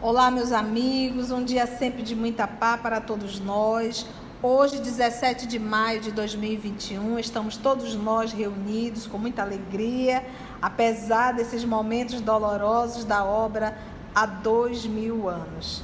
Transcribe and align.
Olá, 0.00 0.30
meus 0.30 0.52
amigos, 0.52 1.32
um 1.32 1.42
dia 1.42 1.66
sempre 1.66 2.02
de 2.02 2.14
muita 2.14 2.46
paz 2.46 2.80
para 2.80 3.00
todos 3.00 3.40
nós. 3.40 4.06
Hoje, 4.40 4.78
17 4.80 5.46
de 5.46 5.58
maio 5.58 6.00
de 6.00 6.12
2021, 6.12 7.18
estamos 7.18 7.56
todos 7.56 7.94
nós 7.94 8.32
reunidos 8.32 9.06
com 9.06 9.16
muita 9.16 9.42
alegria, 9.42 10.24
apesar 10.60 11.32
desses 11.32 11.64
momentos 11.64 12.20
dolorosos 12.20 13.04
da 13.04 13.24
obra 13.24 13.78
há 14.14 14.26
dois 14.26 14.84
mil 14.86 15.28
anos. 15.28 15.82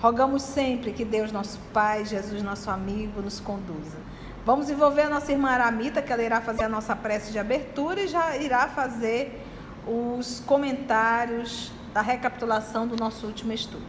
Rogamos 0.00 0.42
sempre 0.42 0.92
que 0.92 1.04
Deus, 1.04 1.30
nosso 1.30 1.58
Pai, 1.72 2.04
Jesus, 2.04 2.42
nosso 2.42 2.70
amigo, 2.70 3.20
nos 3.20 3.38
conduza. 3.38 3.98
Vamos 4.46 4.70
envolver 4.70 5.02
a 5.02 5.08
nossa 5.10 5.30
irmã 5.30 5.50
Aramita, 5.50 6.00
que 6.00 6.12
ela 6.12 6.22
irá 6.22 6.40
fazer 6.40 6.64
a 6.64 6.68
nossa 6.68 6.96
prece 6.96 7.30
de 7.30 7.38
abertura 7.38 8.00
e 8.00 8.08
já 8.08 8.36
irá 8.36 8.68
fazer 8.68 9.44
os 9.86 10.40
comentários 10.46 11.70
da 11.92 12.00
recapitulação 12.00 12.86
do 12.86 12.96
nosso 12.96 13.26
último 13.26 13.52
estudo. 13.52 13.84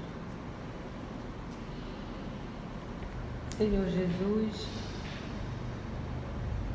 Senhor 3.58 3.88
Jesus, 3.88 4.68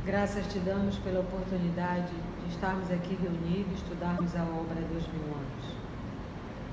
graças 0.04 0.46
te 0.46 0.58
damos 0.60 0.96
pela 0.98 1.20
oportunidade 1.20 2.12
de 2.44 2.54
estarmos 2.54 2.90
aqui 2.90 3.18
reunidos, 3.20 3.74
estudarmos 3.82 4.36
a 4.36 4.42
obra 4.42 4.80
dos 4.92 5.06
mil 5.08 5.34
anos. 5.34 5.55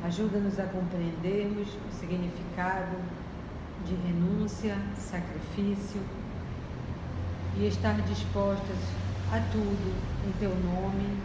Ajuda-nos 0.03 0.59
a 0.59 0.63
compreendermos 0.63 1.69
o 1.69 1.93
significado 1.93 2.97
de 3.85 3.95
renúncia, 3.95 4.77
sacrifício 4.97 6.01
e 7.57 7.67
estar 7.67 8.01
dispostas 8.01 8.77
a 9.31 9.39
tudo 9.49 9.93
em 10.27 10.31
teu 10.39 10.49
nome 10.49 11.17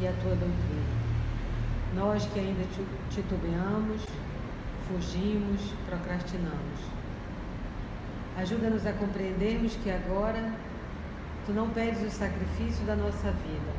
e 0.00 0.06
a 0.06 0.12
tua 0.12 0.36
doutrina. 0.36 1.00
Nós 1.96 2.24
que 2.26 2.38
ainda 2.38 2.64
titubeamos, 3.10 4.02
fugimos, 4.86 5.74
procrastinamos. 5.86 6.80
Ajuda-nos 8.38 8.86
a 8.86 8.92
compreendermos 8.92 9.74
que 9.82 9.90
agora 9.90 10.54
tu 11.44 11.52
não 11.52 11.68
pedes 11.70 12.00
o 12.00 12.10
sacrifício 12.16 12.84
da 12.86 12.94
nossa 12.94 13.32
vida. 13.32 13.72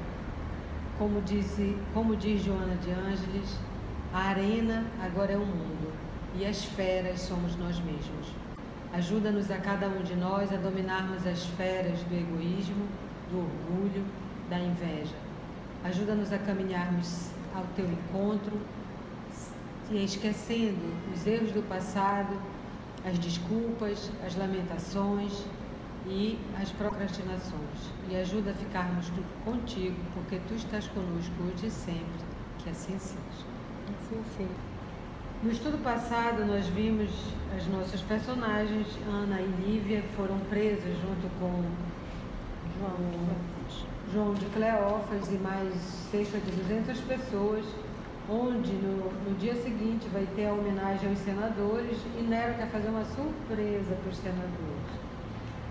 Como, 0.97 1.21
disse, 1.21 1.77
como 1.93 2.17
diz 2.17 2.43
Joana 2.43 2.75
de 2.75 2.91
Ângeles, 2.91 3.57
a 4.13 4.19
arena 4.19 4.85
agora 5.01 5.31
é 5.31 5.37
o 5.37 5.45
mundo 5.45 5.93
e 6.35 6.45
as 6.45 6.65
feras 6.65 7.21
somos 7.21 7.55
nós 7.55 7.79
mesmos. 7.79 8.27
Ajuda-nos 8.93 9.49
a 9.49 9.57
cada 9.57 9.87
um 9.87 10.03
de 10.03 10.15
nós 10.15 10.51
a 10.51 10.57
dominarmos 10.57 11.25
as 11.25 11.45
feras 11.45 12.03
do 12.03 12.13
egoísmo, 12.13 12.87
do 13.29 13.39
orgulho, 13.39 14.05
da 14.49 14.59
inveja. 14.59 15.15
Ajuda-nos 15.85 16.33
a 16.33 16.37
caminharmos 16.37 17.29
ao 17.55 17.63
teu 17.73 17.85
encontro, 17.85 18.59
esquecendo 19.89 20.93
os 21.13 21.25
erros 21.25 21.53
do 21.53 21.65
passado, 21.69 22.37
as 23.05 23.17
desculpas, 23.17 24.11
as 24.25 24.35
lamentações 24.35 25.45
e 26.05 26.37
as 26.61 26.69
procrastinações. 26.71 27.91
E 28.09 28.15
ajuda 28.17 28.51
a 28.51 28.53
ficarmos 28.53 29.09
contigo, 29.45 29.95
porque 30.13 30.37
tu 30.49 30.53
estás 30.53 30.85
conosco 30.87 31.33
hoje 31.43 31.67
e 31.67 31.71
sempre, 31.71 32.25
que 32.59 32.69
assim 32.69 32.99
seja. 32.99 33.50
No 35.41 35.49
estudo 35.49 35.81
passado, 35.81 36.45
nós 36.45 36.65
vimos 36.67 37.09
as 37.55 37.65
nossas 37.67 38.01
personagens, 38.01 38.85
Ana 39.07 39.39
e 39.39 39.47
Lívia, 39.65 40.03
foram 40.17 40.37
presas 40.49 40.97
junto 40.99 41.29
com 41.39 41.63
João 42.77 43.51
João 44.11 44.33
de 44.33 44.45
Cleófas 44.47 45.31
e 45.31 45.37
mais 45.37 45.73
cerca 46.11 46.37
de 46.39 46.51
200 46.51 46.99
pessoas, 47.01 47.65
onde 48.29 48.73
no, 48.73 49.09
no 49.29 49.37
dia 49.37 49.55
seguinte 49.55 50.09
vai 50.11 50.27
ter 50.35 50.47
a 50.47 50.53
homenagem 50.53 51.09
aos 51.09 51.19
senadores 51.19 51.97
e 52.19 52.21
Nero 52.21 52.55
quer 52.55 52.67
fazer 52.67 52.89
uma 52.89 53.05
surpresa 53.05 53.95
para 53.95 54.11
os 54.11 54.17
senadores. 54.17 54.91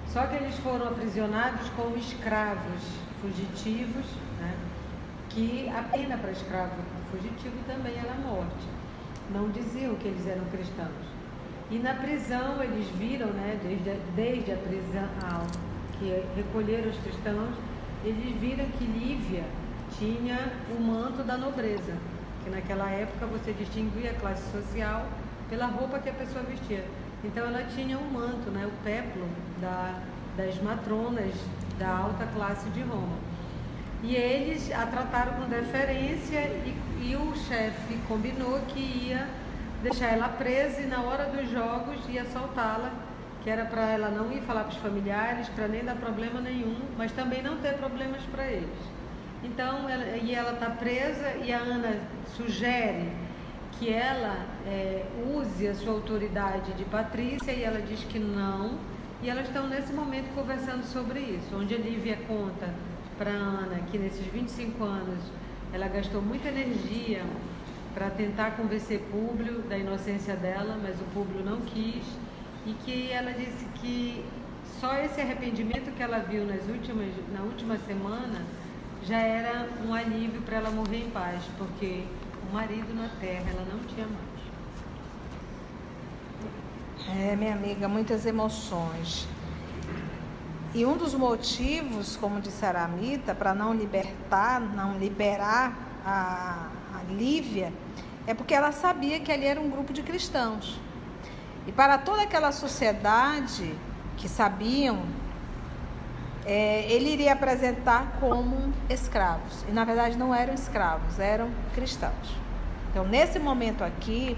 Só 0.08 0.26
que 0.26 0.36
eles 0.36 0.56
foram 0.60 0.88
aprisionados 0.88 1.68
como 1.76 1.94
escravos 1.98 2.82
fugitivos, 3.20 4.06
né? 4.40 4.54
que 5.28 5.68
a 5.68 5.82
pena 5.82 6.16
para 6.16 6.30
escravo 6.32 6.74
fugitivo 7.10 7.56
também 7.66 7.96
era 7.98 8.14
morte. 8.14 8.66
Não 9.32 9.48
diziam 9.50 9.94
que 9.96 10.08
eles 10.08 10.26
eram 10.26 10.44
cristãos. 10.46 11.20
E 11.70 11.78
na 11.78 11.94
prisão 11.94 12.62
eles 12.62 12.88
viram, 12.96 13.28
né, 13.28 13.58
desde, 13.62 13.90
a, 13.90 13.96
desde 14.16 14.52
a 14.52 14.56
prisão 14.56 15.46
que 15.98 16.24
recolheram 16.34 16.90
os 16.90 16.98
cristãos, 16.98 17.54
eles 18.04 18.34
viram 18.40 18.64
que 18.78 18.84
Lívia 18.84 19.44
tinha 19.98 20.38
o 20.76 20.80
manto 20.80 21.22
da 21.22 21.36
nobreza, 21.36 21.94
que 22.42 22.50
naquela 22.50 22.90
época 22.90 23.26
você 23.26 23.52
distinguia 23.52 24.10
a 24.12 24.14
classe 24.14 24.50
social 24.50 25.06
pela 25.48 25.66
roupa 25.66 25.98
que 25.98 26.08
a 26.08 26.12
pessoa 26.12 26.42
vestia. 26.44 26.84
Então 27.22 27.44
ela 27.46 27.64
tinha 27.64 27.98
um 27.98 28.10
manto, 28.10 28.50
né, 28.50 28.66
o 28.66 28.84
peplo 28.84 29.28
da, 29.60 30.00
das 30.36 30.60
matronas 30.62 31.34
da 31.78 31.88
alta 31.88 32.26
classe 32.34 32.68
de 32.70 32.80
Roma. 32.80 33.29
E 34.02 34.16
eles 34.16 34.70
a 34.72 34.86
trataram 34.86 35.34
com 35.34 35.48
deferência 35.48 36.38
e, 36.38 36.74
e 37.02 37.16
o 37.16 37.34
chefe 37.36 37.98
combinou 38.08 38.60
que 38.68 38.80
ia 38.80 39.28
deixar 39.82 40.08
ela 40.08 40.28
presa 40.28 40.80
e 40.80 40.86
na 40.86 41.02
hora 41.02 41.26
dos 41.26 41.50
jogos 41.50 41.98
ia 42.08 42.24
soltá-la 42.26 42.90
que 43.42 43.48
era 43.48 43.64
para 43.64 43.82
ela 43.82 44.10
não 44.10 44.30
ir 44.32 44.42
falar 44.42 44.64
para 44.64 44.72
os 44.72 44.76
familiares, 44.76 45.48
para 45.48 45.66
nem 45.66 45.84
dar 45.84 45.96
problema 45.96 46.40
nenhum, 46.40 46.76
mas 46.96 47.10
também 47.12 47.42
não 47.42 47.56
ter 47.56 47.74
problemas 47.74 48.22
para 48.24 48.46
eles. 48.46 48.68
Então, 49.42 49.88
ela, 49.88 50.16
e 50.18 50.34
ela 50.34 50.52
está 50.52 50.68
presa 50.70 51.36
e 51.42 51.52
a 51.52 51.58
Ana 51.58 51.98
sugere 52.36 53.10
que 53.78 53.90
ela 53.90 54.36
é, 54.66 55.06
use 55.34 55.66
a 55.66 55.74
sua 55.74 55.94
autoridade 55.94 56.72
de 56.74 56.84
Patrícia 56.84 57.50
e 57.50 57.64
ela 57.64 57.80
diz 57.80 58.04
que 58.04 58.18
não. 58.18 58.78
E 59.22 59.30
elas 59.30 59.46
estão 59.46 59.66
nesse 59.66 59.92
momento 59.92 60.34
conversando 60.34 60.84
sobre 60.84 61.20
isso, 61.20 61.56
onde 61.56 61.74
a 61.74 61.78
Lívia 61.78 62.18
conta 62.26 62.68
para 63.20 63.32
Ana 63.32 63.80
que 63.90 63.98
nesses 63.98 64.24
25 64.28 64.82
anos 64.82 65.22
ela 65.74 65.88
gastou 65.88 66.22
muita 66.22 66.48
energia 66.48 67.22
para 67.92 68.08
tentar 68.08 68.52
convencer 68.52 69.00
Públio 69.10 69.60
da 69.68 69.76
inocência 69.76 70.34
dela, 70.34 70.80
mas 70.82 70.98
o 70.98 71.04
Públio 71.12 71.44
não 71.44 71.60
quis 71.60 72.02
e 72.64 72.72
que 72.82 73.10
ela 73.12 73.32
disse 73.32 73.66
que 73.74 74.24
só 74.80 74.94
esse 74.94 75.20
arrependimento 75.20 75.94
que 75.94 76.02
ela 76.02 76.20
viu 76.20 76.46
nas 76.46 76.66
últimas, 76.66 77.08
na 77.34 77.42
última 77.42 77.76
semana 77.76 78.42
já 79.04 79.18
era 79.18 79.68
um 79.86 79.92
alívio 79.92 80.40
para 80.40 80.56
ela 80.56 80.70
morrer 80.70 81.04
em 81.04 81.10
paz, 81.10 81.42
porque 81.58 82.04
o 82.48 82.54
marido 82.54 82.94
na 82.94 83.08
terra 83.20 83.50
ela 83.50 83.66
não 83.70 83.80
tinha 83.80 84.06
mais. 84.06 84.30
É, 87.18 87.36
minha 87.36 87.52
amiga, 87.52 87.86
muitas 87.86 88.24
emoções. 88.24 89.28
E 90.72 90.86
um 90.86 90.96
dos 90.96 91.14
motivos, 91.14 92.16
como 92.16 92.40
disse 92.40 92.64
Aramita, 92.64 93.34
para 93.34 93.52
não 93.52 93.74
libertar, 93.74 94.60
não 94.60 94.96
liberar 94.96 95.76
a, 96.06 96.68
a 96.94 97.12
Lívia, 97.12 97.72
é 98.24 98.34
porque 98.34 98.54
ela 98.54 98.70
sabia 98.70 99.18
que 99.18 99.32
ali 99.32 99.46
era 99.46 99.60
um 99.60 99.68
grupo 99.68 99.92
de 99.92 100.02
cristãos. 100.02 100.80
E 101.66 101.72
para 101.72 101.98
toda 101.98 102.22
aquela 102.22 102.52
sociedade 102.52 103.74
que 104.16 104.28
sabiam, 104.28 105.02
é, 106.46 106.86
ele 106.90 107.10
iria 107.10 107.32
apresentar 107.32 108.18
como 108.20 108.72
escravos. 108.88 109.64
E 109.68 109.72
na 109.72 109.84
verdade 109.84 110.16
não 110.16 110.32
eram 110.32 110.54
escravos, 110.54 111.18
eram 111.18 111.50
cristãos. 111.74 112.36
Então, 112.90 113.04
nesse 113.06 113.38
momento 113.38 113.84
aqui, 113.84 114.36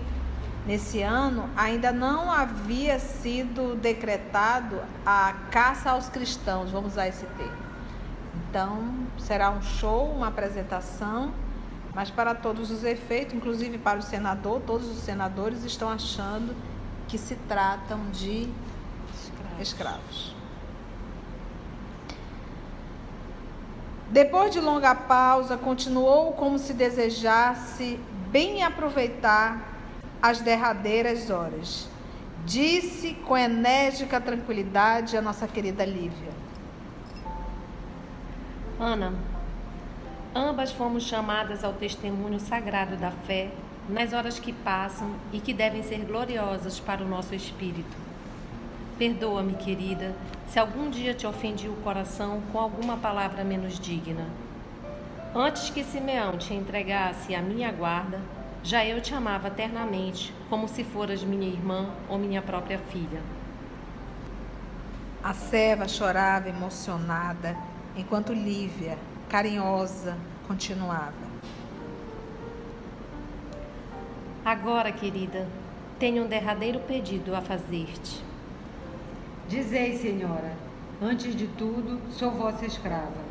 nesse 0.66 1.02
ano, 1.02 1.48
ainda 1.56 1.92
não 1.92 2.30
havia 2.30 2.98
sido 2.98 3.74
decretado 3.76 4.80
a 5.04 5.34
caça 5.50 5.90
aos 5.90 6.08
cristãos, 6.08 6.70
vamos 6.70 6.92
usar 6.92 7.08
esse 7.08 7.26
termo. 7.26 7.62
Então, 8.48 8.94
será 9.18 9.50
um 9.50 9.62
show, 9.62 10.10
uma 10.10 10.28
apresentação, 10.28 11.32
mas 11.94 12.10
para 12.10 12.34
todos 12.34 12.70
os 12.70 12.84
efeitos, 12.84 13.34
inclusive 13.34 13.78
para 13.78 13.98
o 13.98 14.02
senador, 14.02 14.60
todos 14.60 14.88
os 14.88 14.98
senadores 14.98 15.64
estão 15.64 15.88
achando 15.88 16.54
que 17.08 17.18
se 17.18 17.34
tratam 17.48 18.10
de 18.10 18.48
escravos. 19.12 19.60
escravos. 19.60 20.36
Depois 24.10 24.52
de 24.52 24.60
longa 24.60 24.94
pausa, 24.94 25.56
continuou 25.56 26.32
como 26.32 26.58
se 26.58 26.74
desejasse 26.74 27.98
bem 28.30 28.62
aproveitar 28.62 29.71
as 30.22 30.40
derradeiras 30.40 31.28
horas. 31.28 31.88
Disse 32.46 33.14
com 33.26 33.36
enérgica 33.36 34.20
tranquilidade 34.20 35.16
a 35.16 35.22
nossa 35.22 35.48
querida 35.48 35.84
Lívia. 35.84 36.30
Ana, 38.78 39.12
ambas 40.34 40.70
fomos 40.70 41.02
chamadas 41.02 41.64
ao 41.64 41.72
testemunho 41.72 42.38
sagrado 42.38 42.96
da 42.96 43.10
fé 43.10 43.50
nas 43.88 44.12
horas 44.12 44.38
que 44.38 44.52
passam 44.52 45.10
e 45.32 45.40
que 45.40 45.52
devem 45.52 45.82
ser 45.82 46.04
gloriosas 46.04 46.78
para 46.78 47.02
o 47.02 47.08
nosso 47.08 47.34
espírito. 47.34 47.96
Perdoa-me, 48.98 49.54
querida, 49.54 50.14
se 50.46 50.58
algum 50.58 50.88
dia 50.88 51.14
te 51.14 51.26
ofendi 51.26 51.68
o 51.68 51.76
coração 51.76 52.40
com 52.52 52.58
alguma 52.58 52.96
palavra 52.96 53.42
menos 53.42 53.78
digna. 53.78 54.26
Antes 55.34 55.70
que 55.70 55.82
Simeão 55.82 56.36
te 56.36 56.54
entregasse 56.54 57.34
à 57.34 57.42
minha 57.42 57.72
guarda, 57.72 58.20
já 58.62 58.84
eu 58.84 59.00
te 59.00 59.12
amava 59.14 59.48
eternamente, 59.48 60.32
como 60.48 60.68
se 60.68 60.84
foras 60.84 61.24
minha 61.24 61.48
irmã 61.48 61.90
ou 62.08 62.18
minha 62.18 62.40
própria 62.40 62.78
filha. 62.78 63.20
A 65.22 65.34
serva 65.34 65.88
chorava 65.88 66.48
emocionada, 66.48 67.56
enquanto 67.96 68.32
Lívia, 68.32 68.96
carinhosa, 69.28 70.16
continuava. 70.46 71.32
Agora, 74.44 74.90
querida, 74.90 75.46
tenho 75.98 76.24
um 76.24 76.28
derradeiro 76.28 76.80
pedido 76.80 77.34
a 77.34 77.40
fazer-te. 77.40 78.24
Dizei, 79.48 79.96
senhora, 79.96 80.56
antes 81.00 81.34
de 81.34 81.46
tudo, 81.46 82.00
sou 82.10 82.30
vossa 82.30 82.66
escrava. 82.66 83.22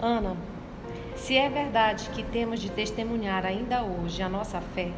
Ana, 0.00 0.36
se 1.24 1.38
é 1.38 1.48
verdade 1.48 2.10
que 2.10 2.22
temos 2.22 2.60
de 2.60 2.70
testemunhar 2.70 3.46
ainda 3.46 3.82
hoje 3.82 4.22
a 4.22 4.28
nossa 4.28 4.60
fé, 4.60 4.90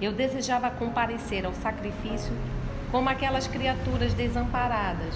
eu 0.00 0.12
desejava 0.12 0.68
comparecer 0.70 1.46
ao 1.46 1.52
sacrifício 1.52 2.36
como 2.90 3.08
aquelas 3.08 3.46
criaturas 3.46 4.12
desamparadas 4.12 5.14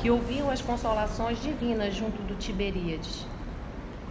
que 0.00 0.10
ouviam 0.10 0.50
as 0.50 0.62
consolações 0.62 1.42
divinas 1.42 1.94
junto 1.94 2.22
do 2.22 2.34
Tiberíades. 2.36 3.26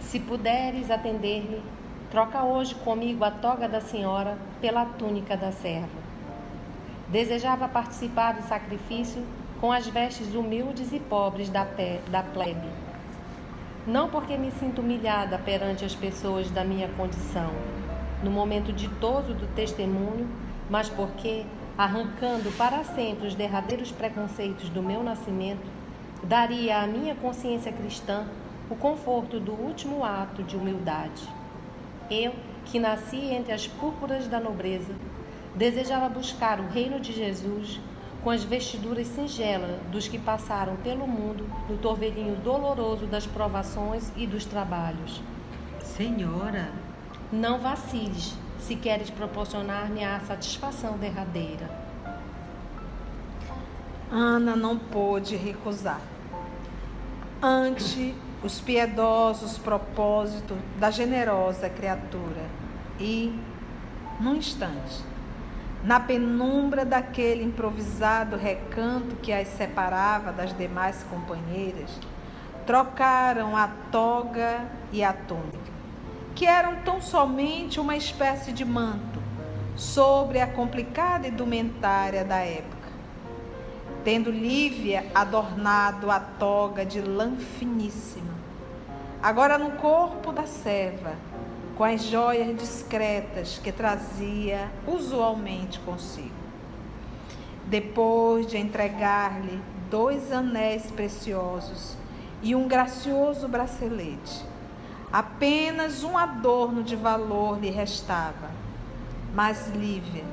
Se 0.01 0.19
puderes 0.19 0.91
atender-me, 0.91 1.63
troca 2.11 2.43
hoje 2.43 2.75
comigo 2.75 3.23
a 3.23 3.31
toga 3.31 3.67
da 3.67 3.81
senhora 3.81 4.37
pela 4.61 4.85
túnica 4.85 5.35
da 5.35 5.51
serva. 5.51 6.05
Desejava 7.09 7.67
participar 7.67 8.33
do 8.33 8.47
sacrifício 8.47 9.25
com 9.59 9.71
as 9.71 9.87
vestes 9.87 10.35
humildes 10.35 10.93
e 10.93 10.99
pobres 10.99 11.49
da, 11.49 11.65
da 12.11 12.21
plebe. 12.21 12.84
Não 13.87 14.09
porque 14.09 14.35
me 14.35 14.49
sinto 14.49 14.81
humilhada 14.81 15.37
perante 15.37 15.85
as 15.85 15.93
pessoas 15.93 16.49
da 16.49 16.63
minha 16.63 16.87
condição, 16.89 17.51
no 18.23 18.31
momento 18.31 18.73
ditoso 18.73 19.31
do 19.35 19.45
testemunho, 19.53 20.27
mas 20.67 20.89
porque, 20.89 21.45
arrancando 21.77 22.51
para 22.57 22.83
sempre 22.83 23.27
os 23.27 23.35
derradeiros 23.35 23.91
preconceitos 23.91 24.69
do 24.69 24.81
meu 24.81 25.03
nascimento, 25.03 25.67
daria 26.23 26.81
à 26.81 26.87
minha 26.87 27.13
consciência 27.13 27.71
cristã 27.71 28.25
o 28.71 28.75
conforto 28.75 29.39
do 29.39 29.51
último 29.51 30.03
ato 30.03 30.41
de 30.41 30.55
humildade. 30.55 31.21
Eu, 32.09 32.33
que 32.65 32.79
nasci 32.79 33.17
entre 33.17 33.53
as 33.53 33.67
púrpuras 33.67 34.27
da 34.27 34.39
nobreza, 34.39 34.95
desejava 35.53 36.09
buscar 36.09 36.59
o 36.59 36.67
reino 36.69 36.99
de 36.99 37.13
Jesus 37.13 37.79
com 38.25 38.31
as 38.31 38.43
vestiduras 38.43 39.05
singelas 39.05 39.79
dos 39.91 40.07
que 40.07 40.17
passaram 40.17 40.75
pelo 40.77 41.05
mundo 41.05 41.47
no 41.69 41.77
torvelinho 41.77 42.35
doloroso 42.37 43.05
das 43.05 43.27
provações 43.27 44.11
e 44.17 44.25
dos 44.25 44.43
trabalhos. 44.45 45.21
Senhora, 45.79 46.69
não 47.31 47.59
vaciles 47.59 48.35
se 48.57 48.75
queres 48.77 49.11
proporcionar-me 49.11 50.03
a 50.03 50.19
satisfação 50.21 50.97
derradeira. 50.97 51.69
Ana 54.09 54.55
não 54.55 54.75
pôde 54.75 55.35
recusar. 55.35 56.01
Ante 57.39 58.15
os 58.43 58.59
piedosos 58.59 59.59
propósitos 59.59 60.57
da 60.79 60.89
generosa 60.89 61.69
criatura 61.69 62.41
e, 62.99 63.39
num 64.19 64.33
instante, 64.33 65.03
na 65.85 65.99
penumbra 65.99 66.83
daquele 66.83 67.43
improvisado 67.43 68.35
recanto 68.35 69.15
que 69.17 69.31
as 69.31 69.49
separava 69.49 70.31
das 70.31 70.51
demais 70.57 71.05
companheiras, 71.11 71.99
trocaram 72.65 73.55
a 73.55 73.67
toga 73.91 74.65
e 74.91 75.03
a 75.03 75.13
túnica, 75.13 75.71
que 76.33 76.47
eram 76.47 76.77
tão 76.77 76.99
somente 76.99 77.79
uma 77.79 77.95
espécie 77.95 78.51
de 78.51 78.65
manto 78.65 79.21
sobre 79.75 80.39
a 80.41 80.47
complicada 80.47 81.27
indumentária 81.27 82.25
da 82.25 82.37
época. 82.37 82.75
Tendo 84.03 84.31
Lívia 84.31 85.05
adornado 85.13 86.09
a 86.09 86.19
toga 86.19 86.83
de 86.83 86.99
lã 86.99 87.35
finíssima, 87.37 88.33
agora 89.21 89.59
no 89.59 89.73
corpo 89.73 90.31
da 90.31 90.47
serva, 90.47 91.13
com 91.75 91.83
as 91.83 92.03
joias 92.03 92.57
discretas 92.57 93.59
que 93.61 93.71
trazia 93.71 94.71
usualmente 94.87 95.79
consigo. 95.79 96.45
Depois 97.65 98.47
de 98.47 98.57
entregar-lhe 98.57 99.59
dois 99.89 100.31
anéis 100.31 100.89
preciosos 100.91 101.97
e 102.41 102.55
um 102.55 102.67
gracioso 102.67 103.47
bracelete, 103.47 104.45
apenas 105.11 106.03
um 106.03 106.17
adorno 106.17 106.81
de 106.81 106.95
valor 106.95 107.59
lhe 107.59 107.69
restava. 107.69 108.51
Mas 109.33 109.67
Lívia, 109.75 110.23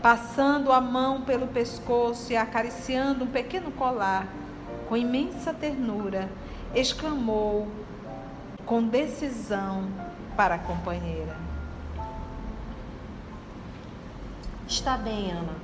passando 0.00 0.72
a 0.72 0.80
mão 0.80 1.22
pelo 1.22 1.48
pescoço 1.48 2.32
e 2.32 2.36
acariciando 2.36 3.24
um 3.24 3.28
pequeno 3.28 3.70
colar, 3.72 4.26
com 4.88 4.96
imensa 4.96 5.52
ternura, 5.52 6.30
exclamou 6.74 7.68
com 8.64 8.82
decisão 8.82 9.88
para 10.38 10.54
a 10.54 10.58
companheira. 10.58 11.36
Está 14.68 14.96
bem, 14.96 15.32
Ana. 15.32 15.56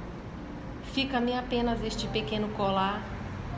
Fica-me 0.92 1.32
apenas 1.32 1.80
este 1.80 2.08
pequeno 2.08 2.48
colar 2.56 3.00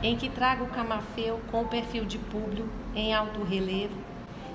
em 0.03 0.15
que 0.15 0.29
trago 0.29 0.65
o 0.65 0.67
camafeu 0.67 1.41
com 1.49 1.63
o 1.63 1.67
perfil 1.67 2.05
de 2.05 2.19
Públio 2.19 2.69
em 2.93 3.15
alto 3.15 3.41
relevo 3.41 3.97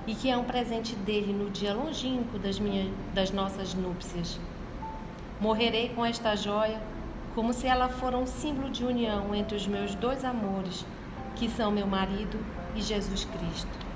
e 0.06 0.14
que 0.14 0.30
é 0.30 0.36
um 0.36 0.44
presente 0.44 0.94
dele 0.94 1.32
no 1.32 1.50
dia 1.50 1.74
longínquo 1.74 2.38
das, 2.38 2.60
minhas, 2.60 2.88
das 3.12 3.32
nossas 3.32 3.74
núpcias. 3.74 4.38
Morrerei 5.40 5.88
com 5.88 6.06
esta 6.06 6.36
joia 6.36 6.80
como 7.34 7.52
se 7.52 7.66
ela 7.66 7.88
fora 7.88 8.16
um 8.16 8.26
símbolo 8.26 8.70
de 8.70 8.84
união 8.84 9.34
entre 9.34 9.56
os 9.56 9.66
meus 9.66 9.96
dois 9.96 10.24
amores, 10.24 10.86
que 11.34 11.50
são 11.50 11.72
meu 11.72 11.88
marido 11.88 12.38
e 12.76 12.80
Jesus 12.80 13.24
Cristo. 13.24 13.91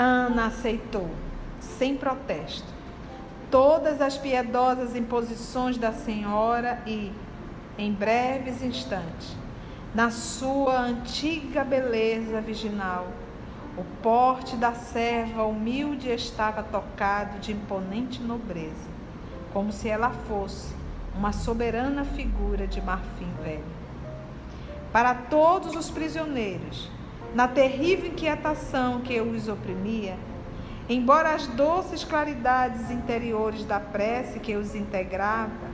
Ana 0.00 0.46
aceitou, 0.46 1.10
sem 1.58 1.96
protesto, 1.96 2.68
todas 3.50 4.00
as 4.00 4.16
piedosas 4.16 4.94
imposições 4.94 5.76
da 5.76 5.92
senhora 5.92 6.80
e, 6.86 7.10
em 7.76 7.92
breves 7.92 8.62
instantes, 8.62 9.36
na 9.92 10.12
sua 10.12 10.82
antiga 10.82 11.64
beleza 11.64 12.40
virginal, 12.40 13.08
o 13.76 13.82
porte 14.00 14.54
da 14.54 14.72
serva 14.72 15.42
humilde 15.44 16.08
estava 16.10 16.62
tocado 16.62 17.40
de 17.40 17.50
imponente 17.50 18.22
nobreza, 18.22 18.88
como 19.52 19.72
se 19.72 19.88
ela 19.88 20.10
fosse 20.10 20.72
uma 21.16 21.32
soberana 21.32 22.04
figura 22.04 22.68
de 22.68 22.80
marfim 22.80 23.32
velho. 23.42 23.64
Para 24.92 25.12
todos 25.12 25.74
os 25.74 25.90
prisioneiros, 25.90 26.88
na 27.34 27.46
terrível 27.46 28.06
inquietação 28.06 29.00
que 29.00 29.20
os 29.20 29.48
oprimia, 29.48 30.16
embora 30.88 31.34
as 31.34 31.46
doces 31.46 32.04
claridades 32.04 32.90
interiores 32.90 33.64
da 33.64 33.78
prece 33.78 34.40
que 34.40 34.56
os 34.56 34.74
integrava, 34.74 35.68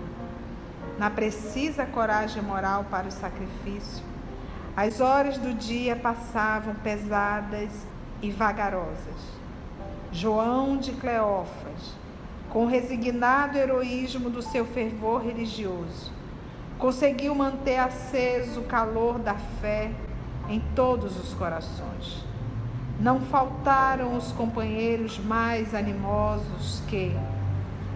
na 0.98 1.10
precisa 1.10 1.84
coragem 1.84 2.42
moral 2.42 2.84
para 2.90 3.08
o 3.08 3.12
sacrifício, 3.12 4.04
as 4.76 5.00
horas 5.00 5.38
do 5.38 5.54
dia 5.54 5.94
passavam 5.94 6.74
pesadas 6.74 7.70
e 8.20 8.30
vagarosas. 8.30 9.34
João 10.10 10.76
de 10.76 10.92
Cleófas, 10.92 11.94
com 12.50 12.64
o 12.64 12.68
resignado 12.68 13.58
heroísmo 13.58 14.30
do 14.30 14.42
seu 14.42 14.64
fervor 14.64 15.24
religioso, 15.24 16.12
conseguiu 16.78 17.34
manter 17.34 17.78
aceso 17.78 18.60
o 18.60 18.64
calor 18.64 19.18
da 19.18 19.34
fé 19.34 19.90
em 20.48 20.60
todos 20.74 21.16
os 21.18 21.34
corações. 21.34 22.24
Não 23.00 23.20
faltaram 23.20 24.16
os 24.16 24.30
companheiros 24.32 25.18
mais 25.18 25.74
animosos 25.74 26.82
que, 26.86 27.16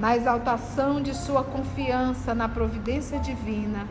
na 0.01 0.17
exaltação 0.17 1.01
de 1.01 1.15
sua 1.15 1.45
confiança 1.45 2.35
na 2.35 2.49
providência 2.49 3.19
divina, 3.19 3.87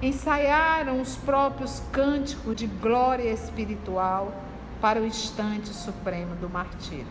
ensaiaram 0.00 1.00
os 1.00 1.16
próprios 1.16 1.82
cânticos 1.90 2.54
de 2.54 2.66
glória 2.66 3.30
espiritual 3.30 4.32
para 4.80 5.00
o 5.00 5.06
instante 5.06 5.68
supremo 5.70 6.36
do 6.36 6.48
martírio. 6.48 7.06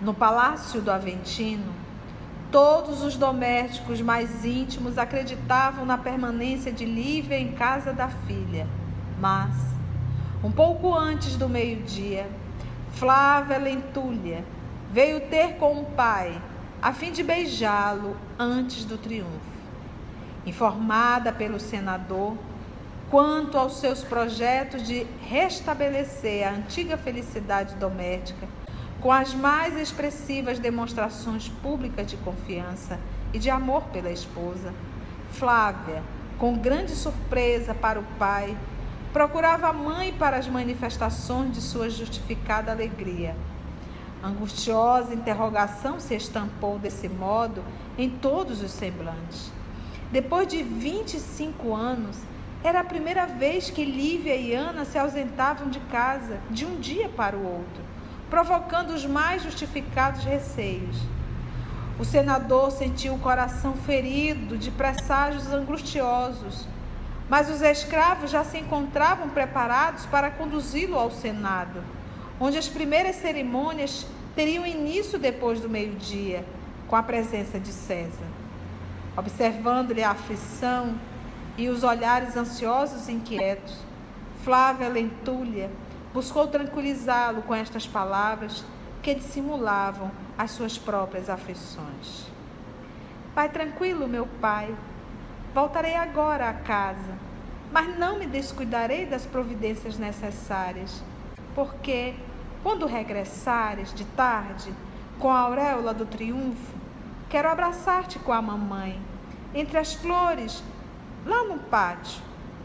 No 0.00 0.14
palácio 0.14 0.80
do 0.80 0.90
Aventino, 0.90 1.72
todos 2.50 3.02
os 3.02 3.16
domésticos 3.16 4.00
mais 4.00 4.44
íntimos 4.44 4.96
acreditavam 4.96 5.84
na 5.84 5.98
permanência 5.98 6.72
de 6.72 6.84
Lívia 6.84 7.38
em 7.38 7.52
casa 7.52 7.92
da 7.92 8.08
filha 8.08 8.66
mas, 9.22 9.54
Um 10.42 10.50
pouco 10.50 10.92
antes 10.92 11.36
do 11.36 11.48
meio-dia, 11.48 12.28
Flávia 12.94 13.58
Lentulha 13.58 14.44
veio 14.90 15.20
ter 15.28 15.54
com 15.54 15.80
o 15.80 15.84
pai 15.84 16.36
a 16.82 16.92
fim 16.92 17.12
de 17.12 17.22
beijá-lo 17.22 18.16
antes 18.36 18.84
do 18.84 18.98
triunfo. 18.98 19.30
Informada 20.44 21.32
pelo 21.32 21.60
senador 21.60 22.36
quanto 23.08 23.56
aos 23.56 23.78
seus 23.78 24.02
projetos 24.02 24.82
de 24.82 25.06
restabelecer 25.28 26.44
a 26.44 26.50
antiga 26.50 26.96
felicidade 26.96 27.76
doméstica, 27.76 28.48
com 29.00 29.12
as 29.12 29.32
mais 29.32 29.76
expressivas 29.78 30.58
demonstrações 30.58 31.48
públicas 31.48 32.08
de 32.08 32.16
confiança 32.16 32.98
e 33.32 33.38
de 33.38 33.48
amor 33.48 33.84
pela 33.92 34.10
esposa, 34.10 34.74
Flávia, 35.30 36.02
com 36.36 36.58
grande 36.58 36.90
surpresa 36.96 37.72
para 37.72 38.00
o 38.00 38.04
pai, 38.18 38.56
procurava 39.12 39.68
a 39.68 39.72
mãe 39.72 40.12
para 40.12 40.38
as 40.38 40.48
manifestações 40.48 41.52
de 41.52 41.60
sua 41.60 41.90
justificada 41.90 42.72
alegria. 42.72 43.36
Angustiosa 44.22 45.12
interrogação 45.12 46.00
se 46.00 46.14
estampou 46.14 46.78
desse 46.78 47.08
modo 47.08 47.62
em 47.98 48.08
todos 48.08 48.62
os 48.62 48.70
semblantes. 48.70 49.52
Depois 50.10 50.46
de 50.48 50.62
25 50.62 51.74
anos, 51.74 52.16
era 52.64 52.80
a 52.80 52.84
primeira 52.84 53.26
vez 53.26 53.68
que 53.68 53.84
Lívia 53.84 54.36
e 54.36 54.54
Ana 54.54 54.84
se 54.84 54.96
ausentavam 54.96 55.68
de 55.68 55.80
casa 55.80 56.38
de 56.48 56.64
um 56.64 56.78
dia 56.78 57.08
para 57.08 57.36
o 57.36 57.44
outro, 57.44 57.82
provocando 58.30 58.90
os 58.90 59.04
mais 59.04 59.42
justificados 59.42 60.24
receios. 60.24 60.96
O 61.98 62.04
senador 62.04 62.70
sentiu 62.70 63.14
o 63.14 63.18
coração 63.18 63.74
ferido 63.74 64.56
de 64.56 64.70
presságios 64.70 65.52
angustiosos, 65.52 66.66
mas 67.32 67.48
os 67.48 67.62
escravos 67.62 68.30
já 68.30 68.44
se 68.44 68.58
encontravam 68.58 69.30
preparados 69.30 70.04
para 70.04 70.30
conduzi-lo 70.30 70.98
ao 70.98 71.10
Senado, 71.10 71.82
onde 72.38 72.58
as 72.58 72.68
primeiras 72.68 73.16
cerimônias 73.16 74.06
teriam 74.36 74.66
início 74.66 75.18
depois 75.18 75.58
do 75.58 75.66
meio-dia, 75.66 76.44
com 76.86 76.94
a 76.94 77.02
presença 77.02 77.58
de 77.58 77.72
César. 77.72 78.26
Observando-lhe 79.16 80.02
a 80.02 80.10
aflição 80.10 80.94
e 81.56 81.70
os 81.70 81.82
olhares 81.82 82.36
ansiosos 82.36 83.08
e 83.08 83.12
inquietos, 83.12 83.78
Flávia 84.44 84.88
Lentulha 84.88 85.70
buscou 86.12 86.46
tranquilizá-lo 86.48 87.40
com 87.40 87.54
estas 87.54 87.86
palavras 87.86 88.62
que 89.02 89.14
dissimulavam 89.14 90.10
as 90.36 90.50
suas 90.50 90.76
próprias 90.76 91.30
aflições. 91.30 92.26
Pai 93.34 93.48
tranquilo, 93.48 94.06
meu 94.06 94.26
pai, 94.38 94.76
voltarei 95.54 95.94
agora 95.94 96.48
à 96.48 96.52
casa, 96.52 97.18
mas 97.70 97.98
não 97.98 98.18
me 98.18 98.26
descuidarei 98.26 99.06
das 99.06 99.26
providências 99.26 99.98
necessárias, 99.98 101.02
porque, 101.54 102.14
quando 102.62 102.86
regressares 102.86 103.92
de 103.92 104.04
tarde, 104.04 104.72
com 105.18 105.30
a 105.30 105.40
auréola 105.40 105.92
do 105.92 106.06
triunfo, 106.06 106.74
quero 107.28 107.48
abraçar-te 107.48 108.18
com 108.18 108.32
a 108.32 108.42
mamãe, 108.42 109.00
entre 109.54 109.78
as 109.78 109.94
flores 109.94 110.62
lá 111.26 111.44
no 111.44 111.58
pátio, 111.58 112.22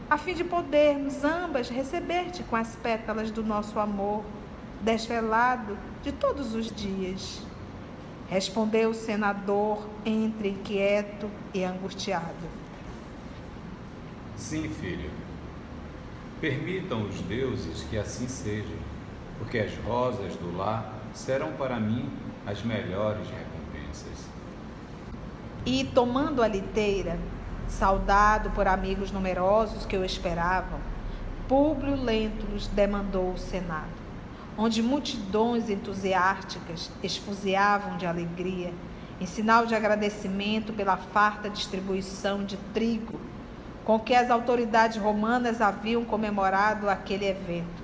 a 0.09 0.17
fim 0.17 0.33
de 0.33 0.43
podermos 0.43 1.23
ambas 1.23 1.69
receber-te 1.69 2.41
com 2.43 2.55
as 2.55 2.75
pétalas 2.75 3.29
do 3.29 3.43
nosso 3.43 3.77
amor, 3.77 4.23
desvelado 4.81 5.77
de 6.01 6.13
todos 6.13 6.55
os 6.55 6.71
dias. 6.71 7.41
Respondeu 8.29 8.89
o 8.91 8.93
senador, 8.93 9.85
entre 10.05 10.49
inquieto 10.49 11.29
e 11.53 11.63
angustiado. 11.63 12.56
Sim, 14.37 14.69
filho. 14.69 15.09
Permitam 16.39 17.03
os 17.03 17.19
deuses 17.21 17.83
que 17.89 17.97
assim 17.97 18.27
seja, 18.27 18.75
porque 19.39 19.57
as 19.57 19.75
rosas 19.79 20.35
do 20.35 20.55
lar 20.55 20.93
serão 21.13 21.53
para 21.53 21.79
mim 21.79 22.09
as 22.45 22.63
melhores 22.63 23.27
recompensas. 23.27 24.27
E 25.65 25.83
tomando 25.83 26.41
a 26.43 26.47
liteira, 26.47 27.17
Saudado 27.67 28.49
por 28.51 28.65
amigos 28.65 29.11
numerosos 29.11 29.85
que 29.85 29.97
o 29.97 30.05
esperavam, 30.05 30.79
Públio 31.49 32.01
Lentulus 32.01 32.67
demandou 32.67 33.33
o 33.33 33.37
Senado, 33.37 33.91
onde 34.57 34.81
multidões 34.81 35.69
entusiásticas 35.69 36.89
esfuziavam 37.03 37.97
de 37.97 38.05
alegria, 38.05 38.73
em 39.19 39.25
sinal 39.25 39.65
de 39.65 39.75
agradecimento 39.75 40.71
pela 40.71 40.95
farta 40.95 41.49
distribuição 41.49 42.45
de 42.45 42.55
trigo 42.73 43.19
com 43.87 43.97
que 43.97 44.13
as 44.13 44.29
autoridades 44.29 44.97
romanas 44.97 45.61
haviam 45.61 46.03
comemorado 46.03 46.89
aquele 46.89 47.25
evento, 47.25 47.81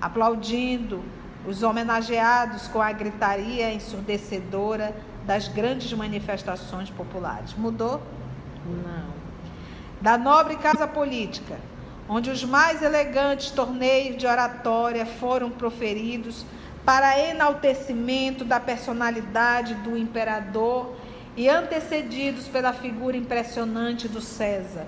aplaudindo 0.00 1.02
os 1.44 1.64
homenageados 1.64 2.68
com 2.68 2.80
a 2.80 2.92
gritaria 2.92 3.74
ensurdecedora 3.74 4.94
das 5.26 5.48
grandes 5.48 5.92
manifestações 5.92 6.88
populares. 6.88 7.52
Mudou? 7.54 8.00
Não 8.64 9.20
da 10.00 10.16
nobre 10.16 10.54
casa 10.56 10.86
política, 10.86 11.58
onde 12.08 12.30
os 12.30 12.42
mais 12.42 12.80
elegantes 12.80 13.50
torneios 13.50 14.16
de 14.16 14.26
oratória 14.26 15.04
foram 15.04 15.50
proferidos 15.50 16.46
para 16.84 17.18
enaltecimento 17.18 18.44
da 18.44 18.58
personalidade 18.58 19.74
do 19.74 19.96
imperador 19.96 20.94
e 21.36 21.48
antecedidos 21.48 22.48
pela 22.48 22.72
figura 22.72 23.16
impressionante 23.16 24.08
do 24.08 24.20
César, 24.20 24.86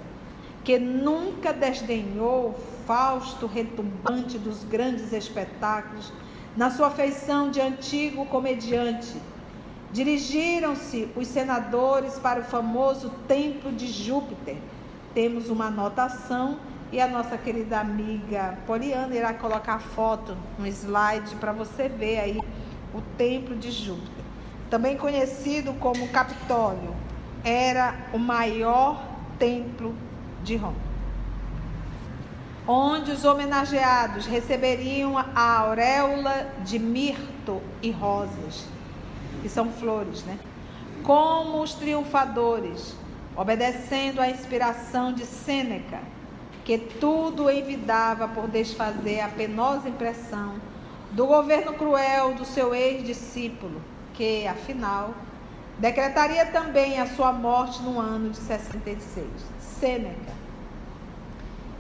que 0.65 0.79
nunca 0.79 1.53
desdenhou 1.53 2.51
o 2.51 2.87
fausto 2.87 3.47
retumbante 3.47 4.39
dos 4.39 4.65
grandes 4.65 5.13
espetáculos 5.13 6.13
na 6.57 6.71
sua 6.71 6.91
feição 6.91 7.51
de 7.51 7.61
antigo 7.61 8.27
comediante. 8.27 9.17
Dirigiram-se 9.93 11.09
os 11.17 11.27
senadores 11.27 12.19
para 12.19 12.41
o 12.41 12.45
famoso 12.45 13.11
templo 13.27 13.73
de 13.73 13.87
Júpiter, 13.87 14.57
temos 15.15 15.51
uma 15.51 15.67
anotação 15.67 16.59
e 16.91 17.01
a 17.01 17.09
nossa 17.09 17.37
querida 17.37 17.81
amiga 17.81 18.59
Poliana 18.67 19.15
irá 19.15 19.35
colocar 19.35 19.75
a 19.75 19.79
foto 19.79 20.37
no 20.59 20.67
slide 20.67 21.37
para 21.37 21.53
você 21.53 21.89
ver 21.89 22.21
aí 22.21 22.41
o 22.95 23.01
templo 23.17 23.57
de 23.57 23.71
Júpiter. 23.71 24.25
Também 24.71 24.97
conhecido 24.97 25.75
como 25.75 26.09
Capitólio, 26.09 26.95
era 27.45 27.95
o 28.13 28.19
maior 28.19 29.03
templo 29.39 29.95
de 30.43 30.57
Roma. 30.57 30.93
Onde 32.67 33.11
os 33.11 33.25
homenageados 33.25 34.27
receberiam 34.27 35.19
a 35.19 35.59
auréola 35.59 36.49
de 36.65 36.79
mirto 36.79 37.61
e 37.83 37.91
rosas, 37.91 38.67
que 39.43 39.49
são 39.49 39.71
flores, 39.71 40.23
né? 40.25 40.39
Como 41.03 41.61
os 41.61 41.75
triunfadores 41.75 42.95
obedecendo 43.37 44.21
à 44.21 44.29
inspiração 44.29 45.13
de 45.13 45.25
Sêneca, 45.25 46.01
que 46.65 46.79
tudo 46.79 47.51
envidava 47.51 48.29
por 48.29 48.47
desfazer 48.47 49.21
a 49.21 49.29
penosa 49.29 49.89
impressão 49.89 50.55
do 51.11 51.27
governo 51.27 51.73
cruel 51.75 52.35
do 52.35 52.45
seu 52.45 52.75
ex-discípulo, 52.75 53.83
que, 54.15 54.47
afinal, 54.47 55.15
decretaria 55.79 56.47
também 56.47 57.01
a 57.01 57.07
sua 57.07 57.33
morte 57.33 57.83
no 57.83 57.99
ano 57.99 58.31
de 58.31 58.37
66. 58.37 59.27
Sêneca. 59.83 60.33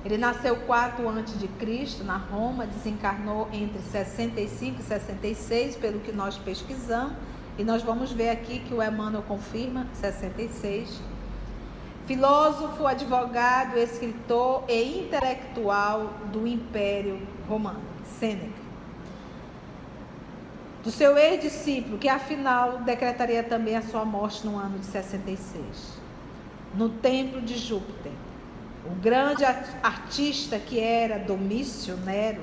Ele 0.05 0.19
nasceu 0.19 0.57
4 0.57 1.09
antes 1.09 1.39
de 1.39 1.47
Cristo 1.47 2.03
na 2.03 2.17
Roma, 2.17 2.67
desencarnou 2.67 3.49
entre 3.53 3.81
65 3.81 4.81
e 4.81 4.83
66, 4.83 5.77
pelo 5.77 6.01
que 6.01 6.11
nós 6.11 6.37
pesquisamos, 6.37 7.13
e 7.57 7.63
nós 7.63 7.81
vamos 7.81 8.11
ver 8.11 8.31
aqui 8.31 8.59
que 8.59 8.75
o 8.75 8.83
Emmanuel 8.83 9.23
confirma 9.23 9.87
66 9.95 11.01
filósofo, 12.05 12.85
advogado, 12.85 13.79
escritor 13.79 14.65
e 14.69 15.05
intelectual 15.05 16.13
do 16.33 16.45
Império 16.45 17.23
Romano, 17.49 17.81
Sêneca. 18.19 18.51
Do 20.83 20.91
seu 20.91 21.17
ex-discípulo, 21.17 21.99
que 21.99 22.09
afinal 22.09 22.79
decretaria 22.79 23.45
também 23.45 23.77
a 23.77 23.83
sua 23.83 24.05
morte 24.05 24.45
no 24.45 24.59
ano 24.59 24.81
de 24.81 24.87
66, 24.87 26.02
no 26.75 26.89
templo 26.89 27.41
de 27.41 27.57
Júpiter. 27.59 28.13
O 28.85 28.95
grande 28.95 29.45
artista 29.83 30.59
que 30.59 30.81
era 30.81 31.19
Domício 31.19 31.97
Nero 31.97 32.43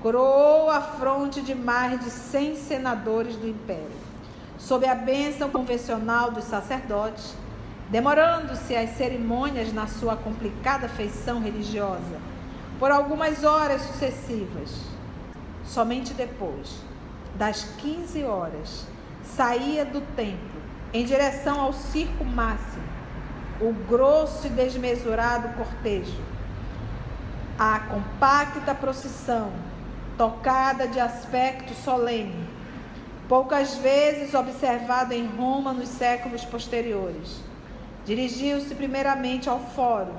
coroou 0.00 0.70
a 0.70 0.80
fronte 0.80 1.42
de 1.42 1.54
mais 1.54 2.00
de 2.00 2.10
100 2.10 2.56
senadores 2.56 3.36
do 3.36 3.48
império. 3.48 4.06
Sob 4.58 4.86
a 4.86 4.94
bênção 4.94 5.50
convencional 5.50 6.30
dos 6.30 6.44
sacerdotes, 6.44 7.34
demorando-se 7.90 8.74
as 8.74 8.90
cerimônias 8.96 9.72
na 9.72 9.86
sua 9.86 10.16
complicada 10.16 10.88
feição 10.88 11.40
religiosa 11.40 12.20
por 12.78 12.90
algumas 12.90 13.44
horas 13.44 13.82
sucessivas. 13.82 14.70
Somente 15.66 16.14
depois 16.14 16.78
das 17.34 17.64
15 17.78 18.24
horas 18.24 18.86
saía 19.24 19.84
do 19.84 20.00
templo 20.14 20.62
em 20.92 21.04
direção 21.04 21.60
ao 21.60 21.72
circo 21.72 22.24
máximo 22.24 22.95
o 23.60 23.72
grosso 23.72 24.46
e 24.46 24.50
desmesurado 24.50 25.48
cortejo. 25.56 26.20
a 27.58 27.80
compacta 27.80 28.74
procissão, 28.74 29.50
tocada 30.18 30.86
de 30.86 31.00
aspecto 31.00 31.74
solene, 31.74 32.46
poucas 33.28 33.76
vezes 33.76 34.34
observada 34.34 35.14
em 35.14 35.26
Roma 35.26 35.72
nos 35.72 35.88
séculos 35.88 36.44
posteriores. 36.44 37.40
Dirigiu-se 38.04 38.74
primeiramente 38.74 39.48
ao 39.48 39.58
fórum, 39.58 40.14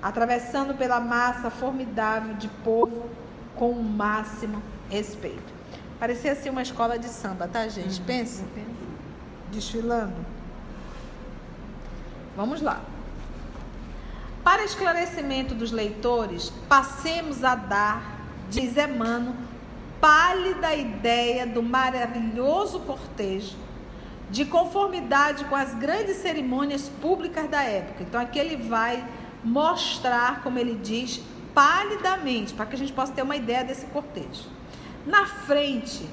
atravessando 0.00 0.74
pela 0.74 1.00
massa 1.00 1.50
formidável 1.50 2.34
de 2.34 2.48
povo 2.62 3.10
com 3.56 3.70
o 3.70 3.82
máximo 3.82 4.62
respeito. 4.88 5.54
Parecia 5.98 6.32
assim 6.32 6.50
uma 6.50 6.62
escola 6.62 6.98
de 6.98 7.08
samba, 7.08 7.48
tá, 7.48 7.66
gente? 7.68 7.98
Uhum. 8.00 8.06
Pensa. 8.06 8.44
Desfilando. 9.50 10.35
Vamos 12.36 12.60
lá. 12.60 12.80
Para 14.44 14.62
esclarecimento 14.62 15.54
dos 15.54 15.72
leitores, 15.72 16.52
passemos 16.68 17.42
a 17.42 17.54
dar, 17.54 18.20
diz 18.50 18.76
Emmanuel, 18.76 19.34
pálida 20.00 20.74
ideia 20.74 21.46
do 21.46 21.62
maravilhoso 21.62 22.80
cortejo, 22.80 23.56
de 24.30 24.44
conformidade 24.44 25.44
com 25.46 25.56
as 25.56 25.74
grandes 25.74 26.16
cerimônias 26.18 26.88
públicas 27.00 27.48
da 27.48 27.62
época. 27.62 28.02
Então 28.02 28.20
aqui 28.20 28.38
ele 28.38 28.56
vai 28.56 29.02
mostrar, 29.42 30.42
como 30.42 30.58
ele 30.58 30.74
diz, 30.74 31.22
palidamente, 31.54 32.52
para 32.52 32.66
que 32.66 32.74
a 32.74 32.78
gente 32.78 32.92
possa 32.92 33.12
ter 33.12 33.22
uma 33.22 33.36
ideia 33.36 33.64
desse 33.64 33.86
cortejo. 33.86 34.44
Na 35.06 35.24
frente 35.24 36.06